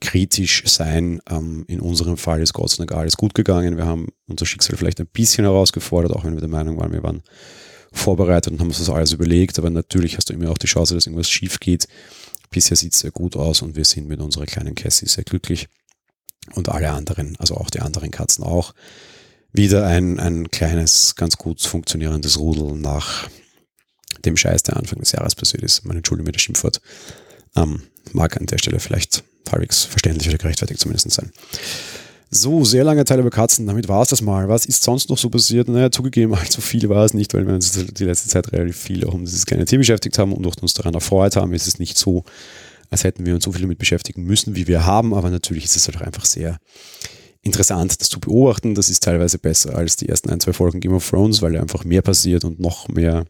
kritisch 0.00 0.64
sein. 0.66 1.20
Ähm, 1.30 1.64
in 1.68 1.80
unserem 1.80 2.16
Fall 2.16 2.42
ist 2.42 2.52
Gott 2.52 2.70
sei 2.70 2.78
Dank 2.78 2.92
alles 2.92 3.16
gut 3.16 3.34
gegangen. 3.34 3.76
Wir 3.76 3.86
haben 3.86 4.08
unser 4.26 4.46
Schicksal 4.46 4.76
vielleicht 4.76 5.00
ein 5.00 5.06
bisschen 5.06 5.44
herausgefordert, 5.44 6.12
auch 6.12 6.24
wenn 6.24 6.34
wir 6.34 6.40
der 6.40 6.48
Meinung 6.48 6.78
waren, 6.78 6.92
wir 6.92 7.02
waren 7.02 7.22
vorbereitet 7.92 8.52
und 8.52 8.60
haben 8.60 8.68
uns 8.68 8.78
das 8.78 8.90
alles 8.90 9.12
überlegt. 9.12 9.58
Aber 9.58 9.70
natürlich 9.70 10.16
hast 10.16 10.28
du 10.28 10.34
immer 10.34 10.50
auch 10.50 10.58
die 10.58 10.66
Chance, 10.66 10.94
dass 10.94 11.06
irgendwas 11.06 11.28
schief 11.28 11.60
geht. 11.60 11.86
Bisher 12.50 12.76
sieht 12.76 12.94
es 12.94 13.00
sehr 13.00 13.10
gut 13.10 13.36
aus 13.36 13.62
und 13.62 13.76
wir 13.76 13.84
sind 13.84 14.08
mit 14.08 14.20
unserer 14.20 14.46
kleinen 14.46 14.74
Cassie 14.74 15.06
sehr 15.06 15.24
glücklich 15.24 15.68
und 16.54 16.68
alle 16.68 16.90
anderen, 16.90 17.36
also 17.38 17.56
auch 17.56 17.70
die 17.70 17.80
anderen 17.80 18.10
Katzen 18.10 18.44
auch. 18.44 18.74
Wieder 19.52 19.86
ein, 19.86 20.18
ein 20.18 20.50
kleines, 20.50 21.14
ganz 21.14 21.36
gut 21.36 21.60
funktionierendes 21.60 22.38
Rudel 22.38 22.74
nach 22.74 23.28
dem 24.24 24.36
Scheiß, 24.36 24.62
der 24.62 24.76
Anfang 24.76 24.98
des 24.98 25.12
Jahres 25.12 25.34
passiert 25.34 25.62
ist. 25.62 25.84
Meine 25.84 25.98
Entschuldigung 25.98 26.26
mit 26.26 26.34
der 26.34 26.40
Schimpfwort. 26.40 26.80
Ähm, 27.56 27.82
mag 28.12 28.36
an 28.36 28.46
der 28.46 28.58
Stelle 28.58 28.80
vielleicht 28.80 29.24
halbwegs 29.50 29.84
verständlich 29.84 30.28
oder 30.28 30.38
gerechtfertigt 30.38 30.80
zumindest 30.80 31.10
sein. 31.10 31.32
So, 32.34 32.64
sehr 32.64 32.82
lange 32.82 33.04
Teil 33.04 33.20
über 33.20 33.28
Katzen, 33.28 33.66
damit 33.66 33.88
war 33.88 34.00
es 34.00 34.08
das 34.08 34.22
mal. 34.22 34.48
Was 34.48 34.64
ist 34.64 34.82
sonst 34.82 35.10
noch 35.10 35.18
so 35.18 35.28
passiert? 35.28 35.68
Naja, 35.68 35.90
zugegeben, 35.90 36.34
allzu 36.40 36.62
viel 36.62 36.88
war 36.88 37.04
es 37.04 37.12
nicht, 37.12 37.34
weil 37.34 37.46
wir 37.46 37.52
uns 37.52 37.72
die 37.72 38.04
letzte 38.04 38.30
Zeit 38.30 38.50
relativ 38.52 38.78
viel 38.78 39.06
auch 39.06 39.12
um 39.12 39.26
dieses 39.26 39.44
kleine 39.44 39.66
Tier 39.66 39.76
beschäftigt 39.76 40.18
haben 40.18 40.32
und 40.32 40.46
uns 40.46 40.72
daran 40.72 40.94
erfreut 40.94 41.36
haben. 41.36 41.52
Es 41.52 41.66
ist 41.66 41.78
nicht 41.78 41.98
so, 41.98 42.24
als 42.88 43.04
hätten 43.04 43.26
wir 43.26 43.34
uns 43.34 43.44
so 43.44 43.52
viel 43.52 43.60
damit 43.60 43.76
beschäftigen 43.76 44.22
müssen, 44.24 44.56
wie 44.56 44.66
wir 44.66 44.86
haben, 44.86 45.12
aber 45.12 45.28
natürlich 45.28 45.66
ist 45.66 45.76
es 45.76 45.88
halt 45.88 45.98
auch 45.98 46.06
einfach 46.06 46.24
sehr 46.24 46.56
interessant, 47.42 48.00
das 48.00 48.08
zu 48.08 48.18
beobachten. 48.18 48.74
Das 48.74 48.88
ist 48.88 49.02
teilweise 49.02 49.38
besser 49.38 49.76
als 49.76 49.96
die 49.96 50.08
ersten 50.08 50.30
ein, 50.30 50.40
zwei 50.40 50.54
Folgen 50.54 50.80
Game 50.80 50.94
of 50.94 51.06
Thrones, 51.06 51.42
weil 51.42 51.54
einfach 51.58 51.84
mehr 51.84 52.00
passiert 52.00 52.44
und 52.44 52.58
noch 52.60 52.88
mehr 52.88 53.26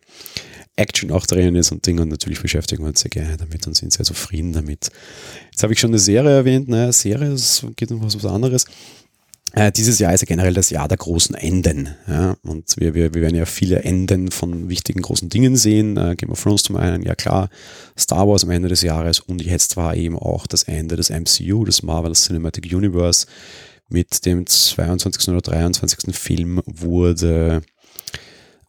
Action 0.77 1.11
auch 1.11 1.27
drin 1.27 1.55
ist 1.55 1.71
und 1.71 1.87
Dinge 1.87 2.03
und 2.03 2.09
natürlich 2.09 2.41
beschäftigen 2.41 2.83
wir 2.83 2.89
uns 2.89 3.01
sehr 3.01 3.11
gerne 3.11 3.37
damit 3.37 3.67
und 3.67 3.75
sind 3.75 3.93
sehr 3.93 4.07
zufrieden 4.07 4.53
damit. 4.53 4.91
Jetzt 5.51 5.63
habe 5.63 5.73
ich 5.73 5.81
schon 5.81 5.91
eine 5.91 5.99
Serie 5.99 6.31
erwähnt, 6.31 6.69
naja, 6.69 6.93
Serie, 6.93 7.31
das 7.31 7.67
geht 7.77 7.91
um 7.91 8.03
was 8.03 8.25
anderes. 8.25 8.67
Äh, 9.55 9.71
dieses 9.71 9.99
Jahr 9.99 10.15
ist 10.15 10.23
ja 10.23 10.27
generell 10.27 10.55
das 10.55 10.71
Jahr 10.71 10.89
der 10.89 10.97
großen 10.97 11.35
Enden. 11.35 11.95
Ja? 12.09 12.37
Und 12.43 12.75
wir, 12.79 12.95
wir, 12.95 13.15
wir 13.15 13.21
werden 13.21 13.37
ja 13.37 13.45
viele 13.45 13.83
Enden 13.83 14.31
von 14.31 14.71
wichtigen 14.71 15.03
großen 15.03 15.29
Dingen 15.29 15.57
sehen. 15.57 15.99
Äh, 15.99 16.17
Game 16.17 16.31
of 16.31 16.43
Thrones 16.43 16.63
zum 16.63 16.77
einen, 16.77 17.03
ja 17.03 17.15
klar, 17.15 17.51
Star 17.99 18.27
Wars 18.27 18.45
am 18.45 18.51
Ende 18.51 18.69
des 18.69 18.81
Jahres 18.81 19.21
und 19.21 19.43
jetzt 19.43 19.77
war 19.77 19.95
eben 19.95 20.19
auch 20.19 20.47
das 20.47 20.63
Ende 20.63 20.97
des 20.97 21.11
MCU, 21.11 21.65
des 21.65 21.83
Marvel 21.83 22.13
Cinematic 22.13 22.73
Universe. 22.73 23.27
Mit 23.89 24.25
dem 24.25 24.47
22. 24.47 25.29
oder 25.29 25.43
23. 25.43 26.17
Film 26.17 26.63
wurde 26.65 27.61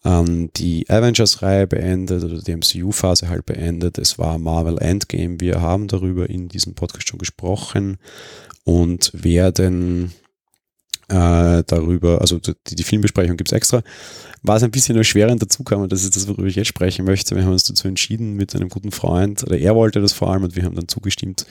ähm, 0.06 0.50
die 0.56 0.89
Avengers-Reihe 0.89 1.68
beendet 1.68 2.24
oder 2.24 2.42
die 2.42 2.56
MCU-Phase 2.56 3.30
halt 3.30 3.46
beendet. 3.46 3.98
Es 3.98 4.18
war 4.20 4.38
Marvel 4.38 4.78
Endgame. 4.80 5.39
Wir 5.39 5.62
haben 5.62 5.88
darüber 5.88 6.30
in 6.30 6.50
diesem 6.50 6.76
Podcast 6.76 7.08
schon 7.08 7.20
gesprochen 7.20 7.98
und 8.63 9.12
werden 9.13 10.13
äh, 11.10 11.63
darüber, 11.66 12.22
also 12.22 12.39
die, 12.39 12.76
die 12.76 12.84
Filmbesprechung 12.84 13.38
gibt 13.38 13.52
es 13.52 13.56
extra. 13.56 13.84
War 14.42 14.58
es 14.58 14.63
ein 14.63 14.72
bisschen 14.72 14.98
erschwerend 14.98 15.42
dazu 15.42 15.63
kam, 15.63 15.82
und 15.82 15.92
das 15.92 16.04
ist 16.04 16.16
das, 16.16 16.28
worüber 16.28 16.48
ich 16.48 16.56
jetzt 16.56 16.68
sprechen 16.68 17.06
möchte. 17.06 17.36
Wir 17.36 17.44
haben 17.44 17.54
uns 17.54 17.63
dazu 17.63 17.88
entschieden 17.88 18.34
mit 18.34 18.56
einem 18.56 18.70
guten 18.70 18.92
Freund, 18.92 19.44
oder 19.44 19.58
er 19.58 19.76
wollte 19.76 20.02
das 20.02 20.12
vor 20.12 20.32
allem 20.32 20.44
und 20.44 20.56
wir 20.56 20.63
haben 20.63 20.76
dann 20.76 20.88
zugestimmt, 20.88 21.46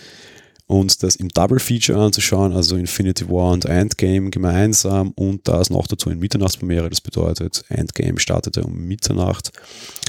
und 0.66 1.03
das 1.03 1.16
im 1.16 1.29
Double 1.29 1.59
Feature 1.59 1.98
anzuschauen, 1.98 2.53
also 2.53 2.77
Infinity 2.77 3.29
War 3.29 3.53
und 3.53 3.64
Endgame 3.64 4.31
gemeinsam 4.31 5.11
und 5.12 5.46
das 5.48 5.70
noch 5.70 5.87
dazu 5.87 6.11
in 6.11 6.18
Mitternachtspremiere. 6.18 6.88
Das 6.88 7.01
bedeutet, 7.01 7.64
Endgame 7.68 8.18
startete 8.18 8.62
um 8.62 8.72
Mitternacht, 8.87 9.53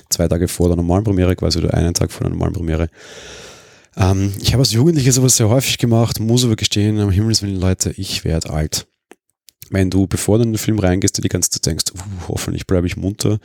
zwei 0.10 0.28
Tage 0.28 0.48
vor 0.48 0.68
der 0.68 0.78
normalen 0.78 1.04
Premiere, 1.04 1.36
quasi 1.36 1.60
oder 1.60 1.74
einen 1.74 1.94
Tag 1.94 2.12
vor 2.12 2.22
der 2.22 2.32
normalen 2.32 2.54
Premiere. 2.54 2.89
Ähm, 3.98 4.34
ich 4.42 4.54
habe 4.54 4.62
als 4.62 4.72
Jugendlicher 4.72 5.12
sowas 5.12 5.38
sehr 5.38 5.50
häufig 5.50 5.78
gemacht, 5.78 6.20
muss 6.20 6.46
aber 6.46 6.56
gestehen, 6.56 7.00
am 7.00 7.12
Himmels 7.12 7.42
Willen, 7.42 7.60
Leute, 7.60 7.94
ich 7.98 8.24
werde 8.24 8.50
alt. 8.50 8.88
Wenn 9.70 9.89
du, 9.89 10.08
bevor 10.08 10.38
du 10.38 10.44
in 10.44 10.54
den 10.54 10.58
Film 10.58 10.80
reingehst, 10.80 11.18
dir 11.18 11.22
die 11.22 11.30
ganze 11.30 11.50
Zeit 11.50 11.66
denkst, 11.66 11.86
uh, 11.94 12.28
hoffentlich 12.28 12.68
bleibe 12.68 12.88
ich 12.88 12.98
munter, 12.98 13.39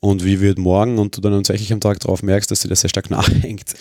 und 0.00 0.22
wie 0.22 0.40
wird 0.40 0.58
morgen 0.58 0.98
und 0.98 1.16
du 1.16 1.22
dann 1.22 1.32
tatsächlich 1.32 1.72
am 1.72 1.80
Tag 1.80 1.98
darauf 2.00 2.22
merkst, 2.22 2.50
dass 2.50 2.60
dir 2.60 2.68
das 2.68 2.82
sehr 2.82 2.90
stark 2.90 3.10
nachhängt, 3.10 3.74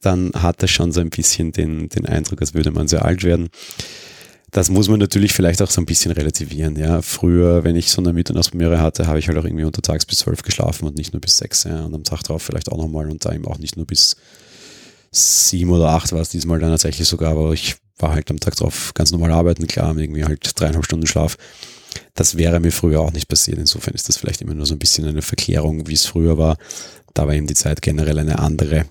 dann 0.00 0.32
hat 0.34 0.62
das 0.62 0.70
schon 0.70 0.92
so 0.92 1.00
ein 1.00 1.10
bisschen 1.10 1.52
den, 1.52 1.88
den 1.88 2.06
Eindruck, 2.06 2.40
als 2.40 2.54
würde 2.54 2.70
man 2.70 2.88
sehr 2.88 3.04
alt 3.04 3.22
werden. 3.22 3.48
Das 4.50 4.68
muss 4.68 4.88
man 4.88 4.98
natürlich 4.98 5.32
vielleicht 5.32 5.62
auch 5.62 5.70
so 5.70 5.80
ein 5.80 5.86
bisschen 5.86 6.10
relativieren. 6.10 6.76
Ja. 6.76 7.02
Früher, 7.02 7.62
wenn 7.62 7.76
ich 7.76 7.90
so 7.90 8.02
eine 8.02 8.12
Mitternachtspremiere 8.12 8.80
hatte, 8.80 9.06
habe 9.06 9.18
ich 9.18 9.28
halt 9.28 9.38
auch 9.38 9.44
irgendwie 9.44 9.64
untertags 9.64 10.04
bis 10.06 10.18
zwölf 10.18 10.42
geschlafen 10.42 10.86
und 10.86 10.96
nicht 10.96 11.12
nur 11.12 11.20
bis 11.20 11.36
sechs. 11.36 11.64
Ja. 11.64 11.84
Und 11.84 11.94
am 11.94 12.04
Tag 12.04 12.24
drauf 12.24 12.42
vielleicht 12.42 12.72
auch 12.72 12.78
nochmal 12.78 13.08
und 13.10 13.24
da 13.24 13.32
eben 13.32 13.46
auch 13.46 13.58
nicht 13.58 13.76
nur 13.76 13.86
bis 13.86 14.16
sieben 15.12 15.70
oder 15.70 15.90
acht 15.90 16.12
war 16.12 16.20
es 16.20 16.30
diesmal 16.30 16.58
dann 16.58 16.70
tatsächlich 16.70 17.06
sogar, 17.06 17.32
aber 17.32 17.52
ich 17.52 17.76
war 17.98 18.12
halt 18.12 18.30
am 18.30 18.40
Tag 18.40 18.56
drauf 18.56 18.92
ganz 18.94 19.10
normal 19.10 19.32
arbeiten, 19.32 19.66
klar, 19.66 19.96
irgendwie 19.96 20.24
halt 20.24 20.58
dreieinhalb 20.58 20.84
Stunden 20.84 21.06
Schlaf. 21.06 21.36
Das 22.14 22.36
wäre 22.36 22.60
mir 22.60 22.72
früher 22.72 23.00
auch 23.00 23.12
nicht 23.12 23.28
passiert. 23.28 23.58
Insofern 23.58 23.94
ist 23.94 24.08
das 24.08 24.16
vielleicht 24.16 24.40
immer 24.40 24.54
nur 24.54 24.66
so 24.66 24.74
ein 24.74 24.78
bisschen 24.78 25.06
eine 25.06 25.22
Verklärung, 25.22 25.86
wie 25.88 25.94
es 25.94 26.06
früher 26.06 26.38
war. 26.38 26.56
Da 27.14 27.26
war 27.26 27.34
eben 27.34 27.46
die 27.46 27.54
Zeit 27.54 27.82
generell 27.82 28.18
eine 28.18 28.38
andere. 28.38 28.86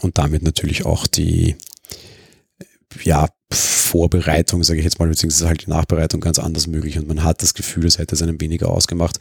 Und 0.00 0.18
damit 0.18 0.42
natürlich 0.42 0.84
auch 0.84 1.06
die, 1.06 1.56
ja, 3.02 3.28
Vorbereitung, 3.50 4.64
sage 4.64 4.80
ich 4.80 4.84
jetzt 4.84 4.98
mal, 4.98 5.08
beziehungsweise 5.08 5.48
halt 5.48 5.66
die 5.66 5.70
Nachbereitung 5.70 6.20
ganz 6.20 6.38
anders 6.38 6.66
möglich. 6.66 6.98
Und 6.98 7.06
man 7.08 7.22
hat 7.22 7.42
das 7.42 7.54
Gefühl, 7.54 7.86
es 7.86 7.98
hätte 7.98 8.14
es 8.14 8.22
einem 8.22 8.40
weniger 8.40 8.68
ausgemacht. 8.68 9.18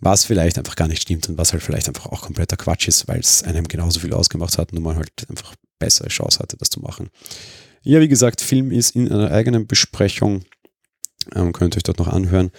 Was 0.00 0.24
vielleicht 0.24 0.58
einfach 0.58 0.76
gar 0.76 0.88
nicht 0.88 1.02
stimmt 1.02 1.28
und 1.28 1.38
was 1.38 1.52
halt 1.52 1.62
vielleicht 1.62 1.88
einfach 1.88 2.06
auch 2.06 2.20
kompletter 2.20 2.56
Quatsch 2.56 2.86
ist, 2.86 3.08
weil 3.08 3.20
es 3.20 3.42
einem 3.42 3.66
genauso 3.66 4.00
viel 4.00 4.12
ausgemacht 4.12 4.58
hat, 4.58 4.72
nur 4.72 4.82
man 4.82 4.96
halt 4.96 5.10
einfach 5.30 5.54
bessere 5.78 6.08
Chance 6.08 6.38
hatte, 6.38 6.58
das 6.58 6.68
zu 6.68 6.80
machen. 6.80 7.08
Ja, 7.82 8.00
wie 8.00 8.08
gesagt, 8.08 8.42
Film 8.42 8.70
ist 8.70 8.94
in 8.94 9.10
einer 9.10 9.30
eigenen 9.30 9.66
Besprechung 9.66 10.44
ähm, 11.34 11.52
könnt 11.52 11.74
ihr 11.74 11.78
euch 11.78 11.82
dort 11.82 11.98
noch 11.98 12.08
anhören. 12.08 12.50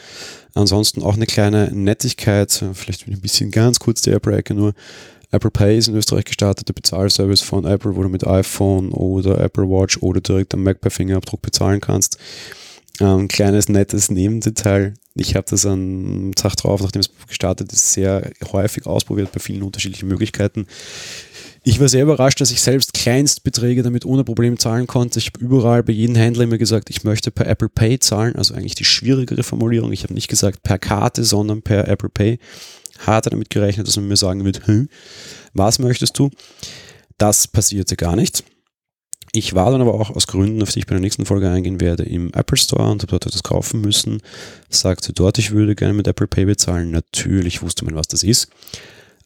Ansonsten 0.53 1.01
auch 1.01 1.15
eine 1.15 1.25
kleine 1.25 1.71
Nettigkeit, 1.71 2.63
vielleicht 2.73 3.07
ein 3.07 3.21
bisschen 3.21 3.51
ganz 3.51 3.79
kurz 3.79 4.01
der 4.01 4.13
Airbreaker 4.13 4.53
nur. 4.53 4.73
Apple 5.31 5.51
Pay 5.51 5.77
ist 5.77 5.87
in 5.87 5.95
Österreich 5.95 6.25
gestartet, 6.25 6.69
der 6.69 6.73
Bezahlservice 6.73 7.41
von 7.41 7.65
Apple, 7.65 7.95
wo 7.95 8.03
du 8.03 8.09
mit 8.09 8.25
iPhone 8.25 8.91
oder 8.91 9.39
Apple 9.39 9.65
Watch 9.65 9.97
oder 10.01 10.21
direkt 10.21 10.53
am 10.53 10.63
Mac 10.63 10.79
per 10.79 10.91
Fingerabdruck 10.91 11.41
bezahlen 11.41 11.81
kannst. 11.81 12.17
Ähm, 12.99 13.27
kleines, 13.27 13.69
nettes 13.69 14.09
Nebendetail. 14.09 14.93
Ich 15.15 15.35
habe 15.35 15.45
das 15.49 15.65
am 15.65 16.31
Tag 16.35 16.55
drauf, 16.55 16.81
nachdem 16.81 17.01
es 17.01 17.09
gestartet 17.27 17.73
ist, 17.73 17.93
sehr 17.93 18.31
häufig 18.51 18.85
ausprobiert 18.85 19.31
bei 19.31 19.39
vielen 19.39 19.63
unterschiedlichen 19.63 20.07
Möglichkeiten. 20.07 20.67
Ich 21.63 21.79
war 21.79 21.89
sehr 21.89 22.03
überrascht, 22.03 22.39
dass 22.39 22.51
ich 22.51 22.61
selbst 22.61 22.93
Kleinstbeträge 22.93 23.83
damit 23.83 24.05
ohne 24.05 24.23
Problem 24.23 24.57
zahlen 24.57 24.87
konnte. 24.87 25.19
Ich 25.19 25.27
habe 25.27 25.43
überall 25.43 25.83
bei 25.83 25.91
jedem 25.91 26.15
Händler 26.15 26.45
immer 26.45 26.57
gesagt, 26.57 26.89
ich 26.89 27.03
möchte 27.03 27.29
per 27.29 27.47
Apple 27.47 27.67
Pay 27.67 27.99
zahlen, 27.99 28.35
also 28.35 28.53
eigentlich 28.53 28.75
die 28.75 28.85
schwierigere 28.85 29.43
Formulierung. 29.43 29.91
Ich 29.91 30.03
habe 30.03 30.13
nicht 30.13 30.29
gesagt 30.29 30.63
per 30.63 30.79
Karte, 30.79 31.23
sondern 31.23 31.61
per 31.61 31.87
Apple 31.87 32.09
Pay. 32.09 32.39
Hatte 32.99 33.29
damit 33.29 33.49
gerechnet, 33.49 33.87
dass 33.87 33.95
man 33.95 34.07
mir 34.07 34.17
sagen 34.17 34.45
wird, 34.45 34.67
hm, 34.67 34.89
was 35.53 35.79
möchtest 35.79 36.17
du? 36.19 36.29
Das 37.17 37.47
passierte 37.47 37.95
gar 37.95 38.15
nicht. 38.15 38.43
Ich 39.33 39.53
war 39.53 39.71
dann 39.71 39.81
aber 39.81 39.93
auch 39.93 40.09
aus 40.09 40.27
Gründen, 40.27 40.61
auf 40.61 40.71
die 40.71 40.79
ich 40.79 40.87
bei 40.87 40.95
der 40.95 41.01
nächsten 41.01 41.25
Folge 41.25 41.49
eingehen 41.49 41.81
werde, 41.81 42.03
im 42.03 42.31
Apple 42.33 42.57
Store 42.57 42.89
und 42.89 43.01
habe 43.01 43.11
dort 43.11 43.25
etwas 43.25 43.43
kaufen 43.43 43.81
müssen. 43.81 44.21
Sagte 44.69 45.13
dort, 45.13 45.37
ich 45.37 45.51
würde 45.51 45.75
gerne 45.75 45.93
mit 45.93 46.07
Apple 46.07 46.27
Pay 46.27 46.45
bezahlen. 46.45 46.91
Natürlich 46.91 47.61
wusste 47.61 47.85
man, 47.85 47.95
was 47.95 48.07
das 48.07 48.23
ist. 48.23 48.49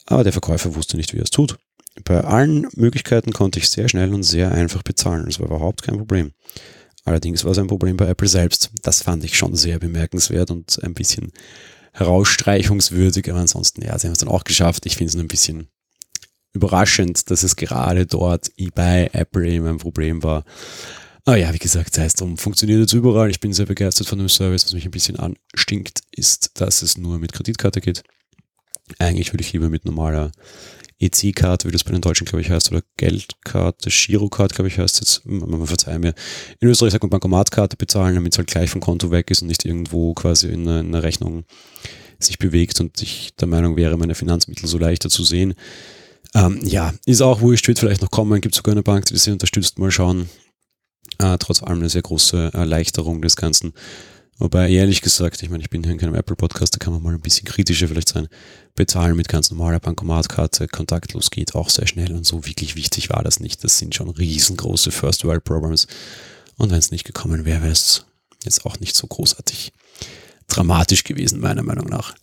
Aber 0.06 0.24
der 0.24 0.32
Verkäufer 0.32 0.74
wusste 0.74 0.96
nicht, 0.96 1.12
wie 1.12 1.18
er 1.18 1.24
es 1.24 1.30
tut. 1.30 1.56
Bei 2.04 2.22
allen 2.22 2.66
Möglichkeiten 2.74 3.32
konnte 3.32 3.58
ich 3.58 3.70
sehr 3.70 3.88
schnell 3.88 4.12
und 4.12 4.22
sehr 4.22 4.50
einfach 4.52 4.82
bezahlen. 4.82 5.26
Das 5.26 5.38
war 5.38 5.46
überhaupt 5.46 5.82
kein 5.82 5.98
Problem. 5.98 6.32
Allerdings 7.04 7.44
war 7.44 7.52
es 7.52 7.58
ein 7.58 7.66
Problem 7.66 7.96
bei 7.96 8.06
Apple 8.06 8.28
selbst. 8.28 8.70
Das 8.82 9.02
fand 9.02 9.24
ich 9.24 9.36
schon 9.36 9.54
sehr 9.54 9.78
bemerkenswert 9.78 10.50
und 10.50 10.82
ein 10.82 10.94
bisschen 10.94 11.32
herausstreichungswürdig. 11.92 13.30
Aber 13.30 13.40
ansonsten, 13.40 13.82
ja, 13.82 13.98
sie 13.98 14.06
haben 14.06 14.12
es 14.12 14.18
dann 14.18 14.28
auch 14.28 14.44
geschafft. 14.44 14.86
Ich 14.86 14.96
finde 14.96 15.10
es 15.10 15.14
nur 15.14 15.24
ein 15.24 15.28
bisschen 15.28 15.68
überraschend, 16.52 17.30
dass 17.30 17.42
es 17.42 17.56
gerade 17.56 18.06
dort 18.06 18.50
bei 18.74 19.10
Apple 19.12 19.48
eben 19.48 19.66
ein 19.66 19.78
Problem 19.78 20.22
war. 20.22 20.44
Aber 21.24 21.36
ja, 21.36 21.52
wie 21.54 21.58
gesagt, 21.58 21.94
sei 21.94 22.04
es 22.04 22.14
drum, 22.14 22.36
funktioniert 22.36 22.80
jetzt 22.80 22.92
überall. 22.92 23.30
Ich 23.30 23.40
bin 23.40 23.52
sehr 23.52 23.66
begeistert 23.66 24.08
von 24.08 24.18
dem 24.18 24.28
Service. 24.28 24.64
Was 24.64 24.74
mich 24.74 24.84
ein 24.84 24.90
bisschen 24.90 25.16
anstinkt, 25.16 26.00
ist, 26.10 26.60
dass 26.60 26.82
es 26.82 26.98
nur 26.98 27.18
mit 27.18 27.32
Kreditkarte 27.32 27.80
geht. 27.80 28.02
Eigentlich 28.98 29.32
würde 29.32 29.42
ich 29.42 29.52
lieber 29.52 29.68
mit 29.68 29.84
normaler 29.84 30.32
EC-Card, 31.02 31.64
wie 31.64 31.70
das 31.70 31.84
bei 31.84 31.92
den 31.92 32.00
Deutschen, 32.00 32.24
glaube 32.24 32.40
ich, 32.40 32.50
heißt, 32.50 32.70
oder 32.70 32.82
Geldkarte, 32.96 33.90
Girocard, 33.90 34.54
glaube 34.54 34.68
ich, 34.68 34.78
heißt 34.78 35.00
jetzt, 35.00 35.26
man 35.26 35.66
verzeiht 35.66 36.00
mir. 36.00 36.14
In 36.60 36.68
Österreich 36.68 36.92
sagt 36.92 37.02
man 37.02 37.10
Bankomatkarte 37.10 37.76
bezahlen, 37.76 38.14
damit 38.14 38.32
es 38.32 38.38
halt 38.38 38.48
gleich 38.48 38.70
vom 38.70 38.80
Konto 38.80 39.10
weg 39.10 39.30
ist 39.30 39.42
und 39.42 39.48
nicht 39.48 39.64
irgendwo 39.64 40.14
quasi 40.14 40.48
in 40.48 40.68
einer 40.68 41.02
Rechnung 41.02 41.44
sich 42.18 42.38
bewegt 42.38 42.80
und 42.80 43.02
ich 43.02 43.34
der 43.40 43.48
Meinung 43.48 43.76
wäre, 43.76 43.96
meine 43.96 44.14
Finanzmittel 44.14 44.68
so 44.68 44.78
leichter 44.78 45.10
zu 45.10 45.24
sehen. 45.24 45.54
Ähm, 46.34 46.60
ja, 46.62 46.94
ist 47.04 47.20
auch 47.20 47.40
wurscht, 47.40 47.68
wird 47.68 47.78
vielleicht 47.78 48.02
noch 48.02 48.10
kommen, 48.10 48.40
gibt 48.40 48.54
sogar 48.54 48.72
eine 48.72 48.82
Bank, 48.82 49.06
die 49.06 49.16
hier 49.16 49.32
unterstützt, 49.32 49.78
mal 49.78 49.90
schauen. 49.90 50.28
Äh, 51.18 51.36
trotz 51.38 51.62
allem 51.62 51.80
eine 51.80 51.90
sehr 51.90 52.02
große 52.02 52.50
Erleichterung 52.54 53.20
des 53.20 53.36
Ganzen. 53.36 53.74
Wobei, 54.38 54.70
ehrlich 54.70 55.02
gesagt, 55.02 55.42
ich 55.42 55.50
meine, 55.50 55.62
ich 55.62 55.70
bin 55.70 55.84
hier 55.84 55.92
in 55.92 55.98
keinem 55.98 56.14
Apple-Podcast, 56.14 56.74
da 56.74 56.78
kann 56.78 56.92
man 56.92 57.02
mal 57.02 57.14
ein 57.14 57.20
bisschen 57.20 57.44
kritischer 57.44 57.86
vielleicht 57.88 58.08
sein. 58.08 58.28
Bezahlen 58.74 59.16
mit 59.16 59.28
ganz 59.28 59.50
normaler 59.50 59.78
Bankomatkarte, 59.78 60.66
kontaktlos 60.68 61.30
geht 61.30 61.54
auch 61.54 61.68
sehr 61.68 61.86
schnell 61.86 62.12
und 62.12 62.24
so 62.24 62.44
wirklich 62.46 62.74
wichtig 62.74 63.10
war 63.10 63.22
das 63.22 63.40
nicht. 63.40 63.62
Das 63.62 63.78
sind 63.78 63.94
schon 63.94 64.08
riesengroße 64.08 64.90
First 64.90 65.24
World 65.24 65.44
Programs. 65.44 65.86
Und 66.56 66.70
wenn 66.70 66.78
es 66.78 66.90
nicht 66.90 67.04
gekommen 67.04 67.44
wäre, 67.44 67.62
wäre 67.62 67.72
es 67.72 68.04
jetzt 68.44 68.64
auch 68.64 68.80
nicht 68.80 68.96
so 68.96 69.06
großartig 69.06 69.72
dramatisch 70.48 71.04
gewesen, 71.04 71.40
meiner 71.40 71.62
Meinung 71.62 71.88
nach. 71.88 72.14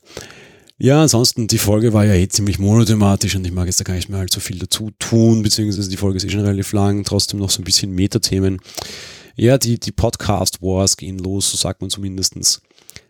Ja, 0.77 1.01
ansonsten, 1.01 1.47
die 1.47 1.57
Folge 1.57 1.91
war 1.91 2.05
ja 2.05 2.13
eh 2.13 2.27
ziemlich 2.29 2.57
monothematisch 2.57 3.35
und 3.35 3.45
ich 3.45 3.51
mag 3.51 3.65
jetzt 3.65 3.81
da 3.81 3.83
gar 3.83 3.95
nicht 3.95 4.07
mehr 4.07 4.19
halt 4.19 4.31
so 4.31 4.39
viel 4.39 4.59
dazu 4.59 4.91
tun, 4.97 5.41
beziehungsweise 5.41 5.89
die 5.89 5.97
Folge 5.97 6.17
ist 6.17 6.23
eh 6.23 6.29
schon 6.29 6.39
relativ 6.39 6.71
lang, 6.71 7.03
trotzdem 7.03 7.39
noch 7.39 7.49
so 7.49 7.61
ein 7.61 7.65
bisschen 7.65 7.91
Metathemen. 7.91 8.61
Ja, 9.39 9.57
die, 9.57 9.79
die 9.79 9.93
Podcast 9.93 10.61
Wars 10.61 10.97
gehen 10.97 11.17
los, 11.17 11.49
so 11.49 11.55
sagt 11.55 11.79
man 11.79 11.89
zumindestens. 11.89 12.61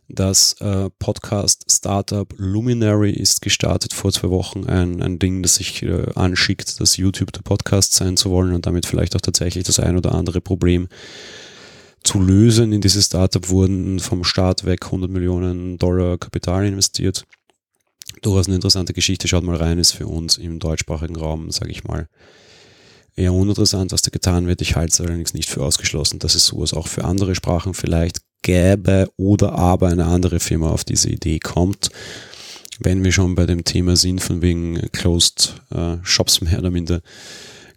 Das 0.07 0.53
äh, 0.61 0.91
Podcast-Startup 0.99 2.31
Luminary 2.37 3.09
ist 3.09 3.41
gestartet 3.41 3.95
vor 3.95 4.11
zwei 4.11 4.29
Wochen. 4.29 4.67
Ein, 4.67 5.01
ein 5.01 5.17
Ding, 5.17 5.41
das 5.41 5.55
sich 5.55 5.81
äh, 5.81 6.05
anschickt, 6.13 6.79
dass 6.79 6.97
YouTube 6.97 7.33
der 7.33 7.41
Podcast 7.41 7.95
sein 7.95 8.15
zu 8.15 8.29
wollen 8.29 8.53
und 8.53 8.67
damit 8.67 8.85
vielleicht 8.85 9.15
auch 9.15 9.21
tatsächlich 9.21 9.63
das 9.63 9.79
ein 9.79 9.97
oder 9.97 10.13
andere 10.13 10.39
Problem 10.39 10.87
zu 12.03 12.19
lösen. 12.19 12.73
In 12.73 12.81
dieses 12.81 13.07
Startup 13.07 13.49
wurden 13.49 13.99
vom 13.99 14.23
Start 14.23 14.65
weg 14.65 14.85
100 14.85 15.09
Millionen 15.09 15.79
Dollar 15.79 16.19
Kapital 16.19 16.63
investiert. 16.67 17.25
Durchaus 18.21 18.45
eine 18.45 18.57
interessante 18.57 18.93
Geschichte. 18.93 19.27
Schaut 19.27 19.43
mal 19.43 19.55
rein, 19.55 19.79
ist 19.79 19.93
für 19.93 20.05
uns 20.05 20.37
im 20.37 20.59
deutschsprachigen 20.59 21.15
Raum, 21.15 21.49
sage 21.49 21.71
ich 21.71 21.85
mal, 21.85 22.07
eher 23.19 23.33
uninteressant, 23.33 23.91
was 23.91 24.01
da 24.01 24.09
getan 24.09 24.47
wird. 24.47 24.61
Ich 24.61 24.75
halte 24.75 24.91
es 24.91 25.01
allerdings 25.01 25.33
nicht 25.33 25.49
für 25.49 25.63
ausgeschlossen, 25.63 26.19
dass 26.19 26.35
es 26.35 26.47
sowas 26.47 26.73
auch 26.73 26.87
für 26.87 27.03
andere 27.05 27.35
Sprachen 27.35 27.73
vielleicht 27.73 28.21
gäbe 28.41 29.11
oder 29.17 29.53
aber 29.53 29.89
eine 29.89 30.05
andere 30.05 30.39
Firma 30.39 30.69
auf 30.69 30.83
diese 30.83 31.09
Idee 31.09 31.39
kommt. 31.39 31.89
Wenn 32.79 33.03
wir 33.03 33.11
schon 33.11 33.35
bei 33.35 33.45
dem 33.45 33.65
Thema 33.65 33.97
sind, 33.97 34.21
von 34.21 34.41
wegen 34.41 34.79
Closed 34.93 35.61
äh, 35.71 35.97
Shops 36.01 36.39
mehr 36.39 36.59
oder 36.59 36.71
minder, 36.71 37.01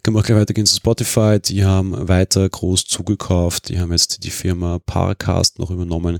können 0.03 0.17
wir 0.17 0.19
auch 0.19 0.25
gleich 0.25 0.39
weitergehen 0.39 0.65
zu 0.65 0.75
Spotify. 0.75 1.39
Die 1.39 1.63
haben 1.63 2.09
weiter 2.09 2.47
groß 2.47 2.85
zugekauft. 2.85 3.69
Die 3.69 3.79
haben 3.79 3.93
jetzt 3.93 4.25
die 4.25 4.31
Firma 4.31 4.79
Parcast 4.79 5.59
noch 5.59 5.71
übernommen. 5.71 6.19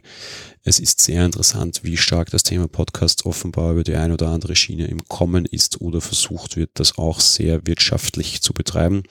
Es 0.63 0.79
ist 0.79 1.01
sehr 1.01 1.25
interessant, 1.25 1.81
wie 1.83 1.97
stark 1.97 2.31
das 2.31 2.43
Thema 2.43 2.69
Podcast 2.69 3.25
offenbar 3.25 3.73
über 3.73 3.83
die 3.83 3.95
eine 3.95 4.13
oder 4.13 4.29
andere 4.29 4.55
Schiene 4.55 4.87
im 4.87 5.03
Kommen 5.09 5.45
ist 5.45 5.81
oder 5.81 5.99
versucht 5.99 6.55
wird, 6.55 6.69
das 6.75 6.97
auch 6.97 7.19
sehr 7.19 7.67
wirtschaftlich 7.67 8.41
zu 8.41 8.53
betreiben. 8.53 9.03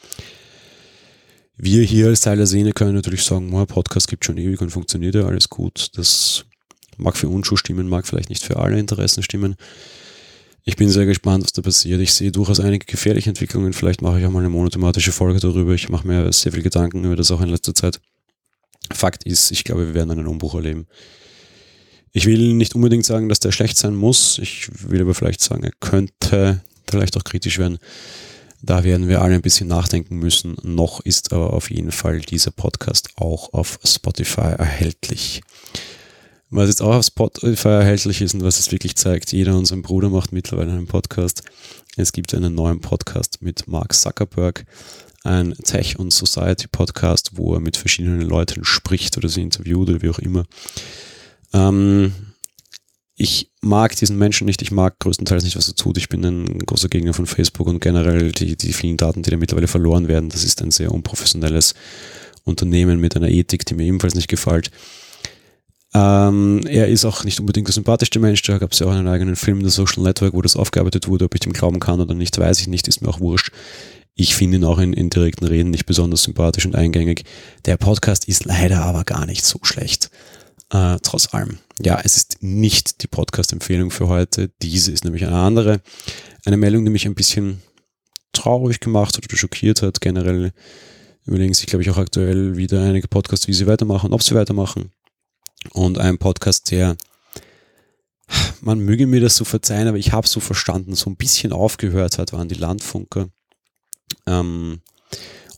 Wir 1.58 1.82
hier 1.82 2.06
als 2.06 2.22
Teil 2.22 2.38
der 2.38 2.46
Szene 2.46 2.72
können 2.72 2.94
natürlich 2.94 3.24
sagen, 3.24 3.50
Podcast 3.66 4.08
gibt 4.08 4.24
schon 4.24 4.38
ewig 4.38 4.62
und 4.62 4.70
funktioniert 4.70 5.14
ja 5.14 5.26
alles 5.26 5.50
gut. 5.50 5.90
Das 5.96 6.46
mag 6.96 7.18
für 7.18 7.28
uns 7.28 7.46
schon 7.46 7.58
stimmen, 7.58 7.90
mag 7.90 8.06
vielleicht 8.06 8.30
nicht 8.30 8.42
für 8.42 8.56
alle 8.56 8.78
Interessen 8.78 9.22
stimmen. 9.22 9.56
Ich 10.64 10.76
bin 10.76 10.88
sehr 10.88 11.06
gespannt, 11.06 11.44
was 11.44 11.52
da 11.52 11.62
passiert. 11.62 12.00
Ich 12.00 12.12
sehe 12.12 12.30
durchaus 12.30 12.60
einige 12.60 12.86
gefährliche 12.86 13.30
Entwicklungen. 13.30 13.72
Vielleicht 13.72 14.00
mache 14.00 14.20
ich 14.20 14.26
auch 14.26 14.30
mal 14.30 14.40
eine 14.40 14.48
monothematische 14.48 15.10
Folge 15.10 15.40
darüber. 15.40 15.72
Ich 15.72 15.88
mache 15.88 16.06
mir 16.06 16.32
sehr 16.32 16.52
viel 16.52 16.62
Gedanken 16.62 17.04
über 17.04 17.16
das 17.16 17.32
auch 17.32 17.40
in 17.40 17.48
letzter 17.48 17.74
Zeit. 17.74 18.00
Fakt 18.92 19.24
ist, 19.24 19.50
ich 19.50 19.64
glaube, 19.64 19.88
wir 19.88 19.94
werden 19.94 20.12
einen 20.12 20.26
Umbruch 20.28 20.54
erleben. 20.54 20.86
Ich 22.12 22.26
will 22.26 22.54
nicht 22.54 22.74
unbedingt 22.74 23.06
sagen, 23.06 23.28
dass 23.28 23.40
der 23.40 23.52
schlecht 23.52 23.76
sein 23.76 23.96
muss. 23.96 24.38
Ich 24.38 24.68
will 24.88 25.00
aber 25.00 25.14
vielleicht 25.14 25.40
sagen, 25.40 25.64
er 25.64 25.72
könnte 25.80 26.60
vielleicht 26.88 27.16
auch 27.16 27.24
kritisch 27.24 27.58
werden. 27.58 27.78
Da 28.60 28.84
werden 28.84 29.08
wir 29.08 29.22
alle 29.22 29.34
ein 29.34 29.42
bisschen 29.42 29.66
nachdenken 29.66 30.18
müssen. 30.18 30.56
Noch 30.62 31.00
ist 31.00 31.32
aber 31.32 31.52
auf 31.52 31.70
jeden 31.70 31.90
Fall 31.90 32.20
dieser 32.20 32.52
Podcast 32.52 33.08
auch 33.16 33.52
auf 33.52 33.80
Spotify 33.84 34.54
erhältlich. 34.58 35.40
Was 36.54 36.68
jetzt 36.68 36.82
auch 36.82 36.94
auf 36.96 37.06
Spotify 37.06 37.68
erhältlich 37.68 38.20
ist 38.20 38.34
und 38.34 38.44
was 38.44 38.58
es 38.58 38.70
wirklich 38.70 38.94
zeigt, 38.94 39.32
jeder 39.32 39.56
unser 39.56 39.74
Bruder 39.78 40.10
macht 40.10 40.32
mittlerweile 40.32 40.72
einen 40.72 40.86
Podcast. 40.86 41.44
Es 41.96 42.12
gibt 42.12 42.34
einen 42.34 42.54
neuen 42.54 42.82
Podcast 42.82 43.40
mit 43.40 43.66
Mark 43.68 43.94
Zuckerberg, 43.94 44.66
ein 45.24 45.54
Tech- 45.64 45.98
und 45.98 46.12
Society-Podcast, 46.12 47.38
wo 47.38 47.54
er 47.54 47.60
mit 47.60 47.78
verschiedenen 47.78 48.20
Leuten 48.20 48.64
spricht 48.64 49.16
oder 49.16 49.30
sie 49.30 49.40
interviewt 49.40 49.88
oder 49.88 50.02
wie 50.02 50.10
auch 50.10 50.18
immer. 50.18 50.44
Ähm, 51.54 52.12
ich 53.16 53.50
mag 53.62 53.96
diesen 53.96 54.18
Menschen 54.18 54.44
nicht, 54.44 54.60
ich 54.60 54.72
mag 54.72 54.98
größtenteils 54.98 55.44
nicht, 55.44 55.56
was 55.56 55.68
er 55.68 55.74
tut. 55.74 55.96
Ich 55.96 56.10
bin 56.10 56.22
ein 56.22 56.58
großer 56.58 56.90
Gegner 56.90 57.14
von 57.14 57.24
Facebook 57.24 57.66
und 57.66 57.80
generell 57.80 58.30
die, 58.30 58.58
die 58.58 58.74
vielen 58.74 58.98
Daten, 58.98 59.22
die 59.22 59.30
da 59.30 59.38
mittlerweile 59.38 59.68
verloren 59.68 60.06
werden. 60.06 60.28
Das 60.28 60.44
ist 60.44 60.60
ein 60.60 60.70
sehr 60.70 60.92
unprofessionelles 60.92 61.72
Unternehmen 62.44 63.00
mit 63.00 63.16
einer 63.16 63.30
Ethik, 63.30 63.64
die 63.64 63.74
mir 63.74 63.84
ebenfalls 63.84 64.14
nicht 64.14 64.28
gefällt. 64.28 64.70
Ähm, 65.94 66.62
er 66.66 66.88
ist 66.88 67.04
auch 67.04 67.24
nicht 67.24 67.38
unbedingt 67.40 67.68
der 67.68 67.74
sympathischste 67.74 68.18
Mensch. 68.18 68.42
Da 68.42 68.58
gab 68.58 68.72
es 68.72 68.78
ja 68.78 68.86
auch 68.86 68.92
einen 68.92 69.08
eigenen 69.08 69.36
Film, 69.36 69.62
The 69.62 69.70
Social 69.70 70.02
Network, 70.02 70.32
wo 70.32 70.40
das 70.40 70.56
aufgearbeitet 70.56 71.06
wurde. 71.08 71.26
Ob 71.26 71.34
ich 71.34 71.40
dem 71.40 71.52
glauben 71.52 71.80
kann 71.80 72.00
oder 72.00 72.14
nicht, 72.14 72.38
weiß 72.38 72.60
ich 72.60 72.68
nicht, 72.68 72.88
ist 72.88 73.02
mir 73.02 73.08
auch 73.08 73.20
wurscht. 73.20 73.52
Ich 74.14 74.34
finde 74.34 74.58
ihn 74.58 74.64
auch 74.64 74.78
in, 74.78 74.92
in 74.92 75.10
direkten 75.10 75.46
Reden 75.46 75.70
nicht 75.70 75.86
besonders 75.86 76.22
sympathisch 76.22 76.66
und 76.66 76.74
eingängig. 76.74 77.24
Der 77.64 77.76
Podcast 77.76 78.26
ist 78.26 78.44
leider 78.44 78.82
aber 78.82 79.04
gar 79.04 79.26
nicht 79.26 79.44
so 79.44 79.58
schlecht. 79.62 80.10
Äh, 80.70 80.96
trotz 81.02 81.34
allem. 81.34 81.58
Ja, 81.80 82.00
es 82.02 82.16
ist 82.16 82.42
nicht 82.42 83.02
die 83.02 83.06
Podcast-Empfehlung 83.06 83.90
für 83.90 84.08
heute. 84.08 84.50
Diese 84.62 84.92
ist 84.92 85.04
nämlich 85.04 85.26
eine 85.26 85.36
andere. 85.36 85.80
Eine 86.44 86.56
Meldung, 86.56 86.84
die 86.84 86.90
mich 86.90 87.06
ein 87.06 87.14
bisschen 87.14 87.62
traurig 88.32 88.80
gemacht 88.80 89.16
hat 89.16 89.24
oder 89.24 89.36
schockiert 89.36 89.82
hat. 89.82 90.00
Generell 90.00 90.52
überlegen 91.26 91.52
sich, 91.52 91.66
glaube 91.66 91.82
ich, 91.82 91.90
auch 91.90 91.98
aktuell 91.98 92.56
wieder 92.56 92.82
einige 92.82 93.08
Podcasts, 93.08 93.48
wie 93.48 93.52
sie 93.52 93.66
weitermachen, 93.66 94.12
ob 94.12 94.22
sie 94.22 94.34
weitermachen 94.34 94.90
und 95.70 95.98
ein 95.98 96.18
Podcast, 96.18 96.70
der, 96.70 96.96
man 98.60 98.80
möge 98.80 99.06
mir 99.06 99.20
das 99.20 99.36
so 99.36 99.44
verzeihen, 99.44 99.88
aber 99.88 99.98
ich 99.98 100.12
habe 100.12 100.26
so 100.26 100.40
verstanden, 100.40 100.94
so 100.94 101.10
ein 101.10 101.16
bisschen 101.16 101.52
aufgehört 101.52 102.18
hat, 102.18 102.32
waren 102.32 102.48
die 102.48 102.54
Landfunker. 102.54 103.28
Ähm, 104.26 104.80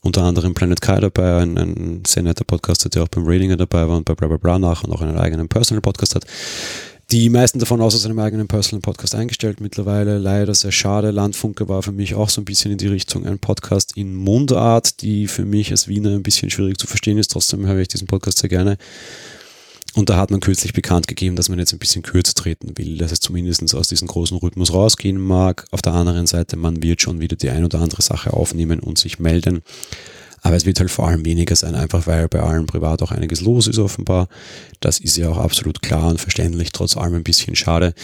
unter 0.02 0.22
anderem 0.22 0.52
Planet 0.52 0.82
Kai 0.82 1.00
dabei, 1.00 1.40
ein, 1.40 1.56
ein 1.56 2.02
sehr 2.06 2.22
netter 2.22 2.44
Podcaster, 2.44 2.90
der 2.90 3.04
auch 3.04 3.08
beim 3.08 3.26
Ratinger 3.26 3.56
dabei 3.56 3.88
war 3.88 3.96
und 3.96 4.04
bei 4.04 4.14
Bla 4.14 4.58
nach 4.58 4.84
und 4.84 4.92
auch 4.92 5.00
einen 5.00 5.16
eigenen 5.16 5.48
Personal 5.48 5.80
Podcast 5.80 6.14
hat. 6.14 6.26
Die 7.10 7.28
meisten 7.28 7.58
davon 7.58 7.80
außer 7.80 7.98
seinem 7.98 8.18
eigenen 8.18 8.48
Personal 8.48 8.80
Podcast 8.80 9.14
eingestellt 9.14 9.60
mittlerweile. 9.60 10.18
Leider 10.18 10.54
sehr 10.54 10.72
schade. 10.72 11.10
Landfunke 11.10 11.68
war 11.68 11.82
für 11.82 11.92
mich 11.92 12.14
auch 12.14 12.28
so 12.30 12.40
ein 12.40 12.44
bisschen 12.46 12.72
in 12.72 12.78
die 12.78 12.86
Richtung 12.86 13.26
ein 13.26 13.38
Podcast 13.38 13.96
in 13.96 14.14
Mundart, 14.14 15.02
die 15.02 15.26
für 15.26 15.44
mich 15.44 15.70
als 15.70 15.86
Wiener 15.86 16.10
ein 16.10 16.22
bisschen 16.22 16.50
schwierig 16.50 16.78
zu 16.78 16.86
verstehen 16.86 17.18
ist. 17.18 17.30
Trotzdem 17.30 17.66
höre 17.66 17.78
ich 17.78 17.88
diesen 17.88 18.06
Podcast 18.06 18.38
sehr 18.38 18.48
gerne. 18.48 18.78
Und 19.94 20.10
da 20.10 20.16
hat 20.16 20.30
man 20.30 20.40
kürzlich 20.40 20.72
bekannt 20.72 21.06
gegeben, 21.06 21.36
dass 21.36 21.48
man 21.48 21.58
jetzt 21.58 21.72
ein 21.72 21.78
bisschen 21.78 22.02
kürzer 22.02 22.34
treten 22.34 22.76
will, 22.76 22.98
dass 22.98 23.12
es 23.12 23.20
zumindest 23.20 23.74
aus 23.74 23.88
diesem 23.88 24.08
großen 24.08 24.36
Rhythmus 24.36 24.72
rausgehen 24.72 25.20
mag. 25.20 25.66
Auf 25.70 25.82
der 25.82 25.94
anderen 25.94 26.26
Seite, 26.26 26.56
man 26.56 26.82
wird 26.82 27.00
schon 27.00 27.20
wieder 27.20 27.36
die 27.36 27.50
ein 27.50 27.64
oder 27.64 27.78
andere 27.78 28.02
Sache 28.02 28.32
aufnehmen 28.32 28.80
und 28.80 28.98
sich 28.98 29.20
melden. 29.20 29.62
Aber 30.44 30.56
es 30.56 30.66
wird 30.66 30.78
halt 30.78 30.90
vor 30.90 31.08
allem 31.08 31.24
weniger 31.24 31.56
sein, 31.56 31.74
einfach 31.74 32.06
weil 32.06 32.28
bei 32.28 32.40
allen 32.40 32.66
privat 32.66 33.00
auch 33.00 33.10
einiges 33.10 33.40
los 33.40 33.66
ist 33.66 33.78
offenbar. 33.78 34.28
Das 34.78 35.00
ist 35.00 35.16
ja 35.16 35.30
auch 35.30 35.38
absolut 35.38 35.80
klar 35.80 36.08
und 36.08 36.20
verständlich, 36.20 36.70
trotz 36.70 36.98
allem 36.98 37.14
ein 37.14 37.24
bisschen 37.24 37.56
schade. 37.56 37.94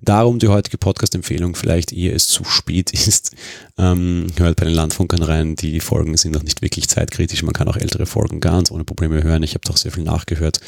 Darum 0.00 0.38
die 0.38 0.46
heutige 0.46 0.78
Podcast-Empfehlung, 0.78 1.56
vielleicht 1.56 1.92
ehe 1.92 2.12
es 2.12 2.28
zu 2.28 2.44
spät 2.44 2.92
ist. 2.92 3.32
Ähm, 3.78 4.28
hört 4.36 4.56
bei 4.56 4.66
den 4.66 4.74
Landfunkern 4.74 5.24
rein, 5.24 5.56
die 5.56 5.80
Folgen 5.80 6.16
sind 6.16 6.34
noch 6.34 6.44
nicht 6.44 6.62
wirklich 6.62 6.88
zeitkritisch. 6.88 7.42
Man 7.42 7.52
kann 7.52 7.66
auch 7.66 7.76
ältere 7.76 8.06
Folgen 8.06 8.38
ganz 8.38 8.70
ohne 8.70 8.84
Probleme 8.84 9.24
hören. 9.24 9.42
Ich 9.42 9.54
habe 9.54 9.66
doch 9.66 9.76
sehr 9.76 9.90
viel 9.90 10.04
nachgehört. 10.04 10.60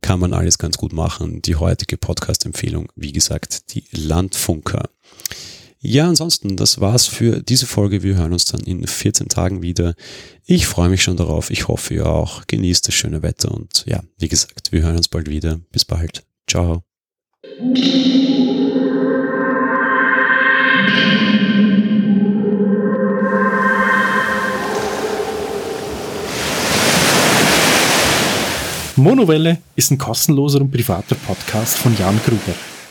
Kann 0.00 0.20
man 0.20 0.32
alles 0.32 0.58
ganz 0.58 0.78
gut 0.78 0.92
machen. 0.92 1.42
Die 1.42 1.56
heutige 1.56 1.96
Podcast-Empfehlung, 1.96 2.92
wie 2.94 3.10
gesagt, 3.10 3.74
die 3.74 3.82
Landfunker. 3.90 4.88
Ja, 5.80 6.08
ansonsten, 6.08 6.56
das 6.56 6.80
war's 6.80 7.06
für 7.06 7.40
diese 7.40 7.66
Folge. 7.66 8.02
Wir 8.02 8.16
hören 8.16 8.32
uns 8.32 8.46
dann 8.46 8.60
in 8.62 8.84
14 8.84 9.28
Tagen 9.28 9.62
wieder. 9.62 9.94
Ich 10.44 10.66
freue 10.66 10.88
mich 10.88 11.04
schon 11.04 11.16
darauf. 11.16 11.50
Ich 11.50 11.68
hoffe, 11.68 11.94
ihr 11.94 12.06
auch. 12.06 12.42
Genießt 12.48 12.88
das 12.88 12.94
schöne 12.94 13.22
Wetter 13.22 13.52
und 13.52 13.84
ja, 13.86 14.02
wie 14.18 14.28
gesagt, 14.28 14.72
wir 14.72 14.82
hören 14.82 14.96
uns 14.96 15.06
bald 15.06 15.28
wieder. 15.30 15.60
Bis 15.70 15.84
bald. 15.84 16.24
Ciao. 16.48 16.82
Monowelle 28.96 29.58
ist 29.76 29.92
ein 29.92 29.98
kostenloser 29.98 30.60
und 30.60 30.72
privater 30.72 31.14
Podcast 31.14 31.78
von 31.78 31.96
Jan 31.96 32.18
Gruber. 32.26 32.56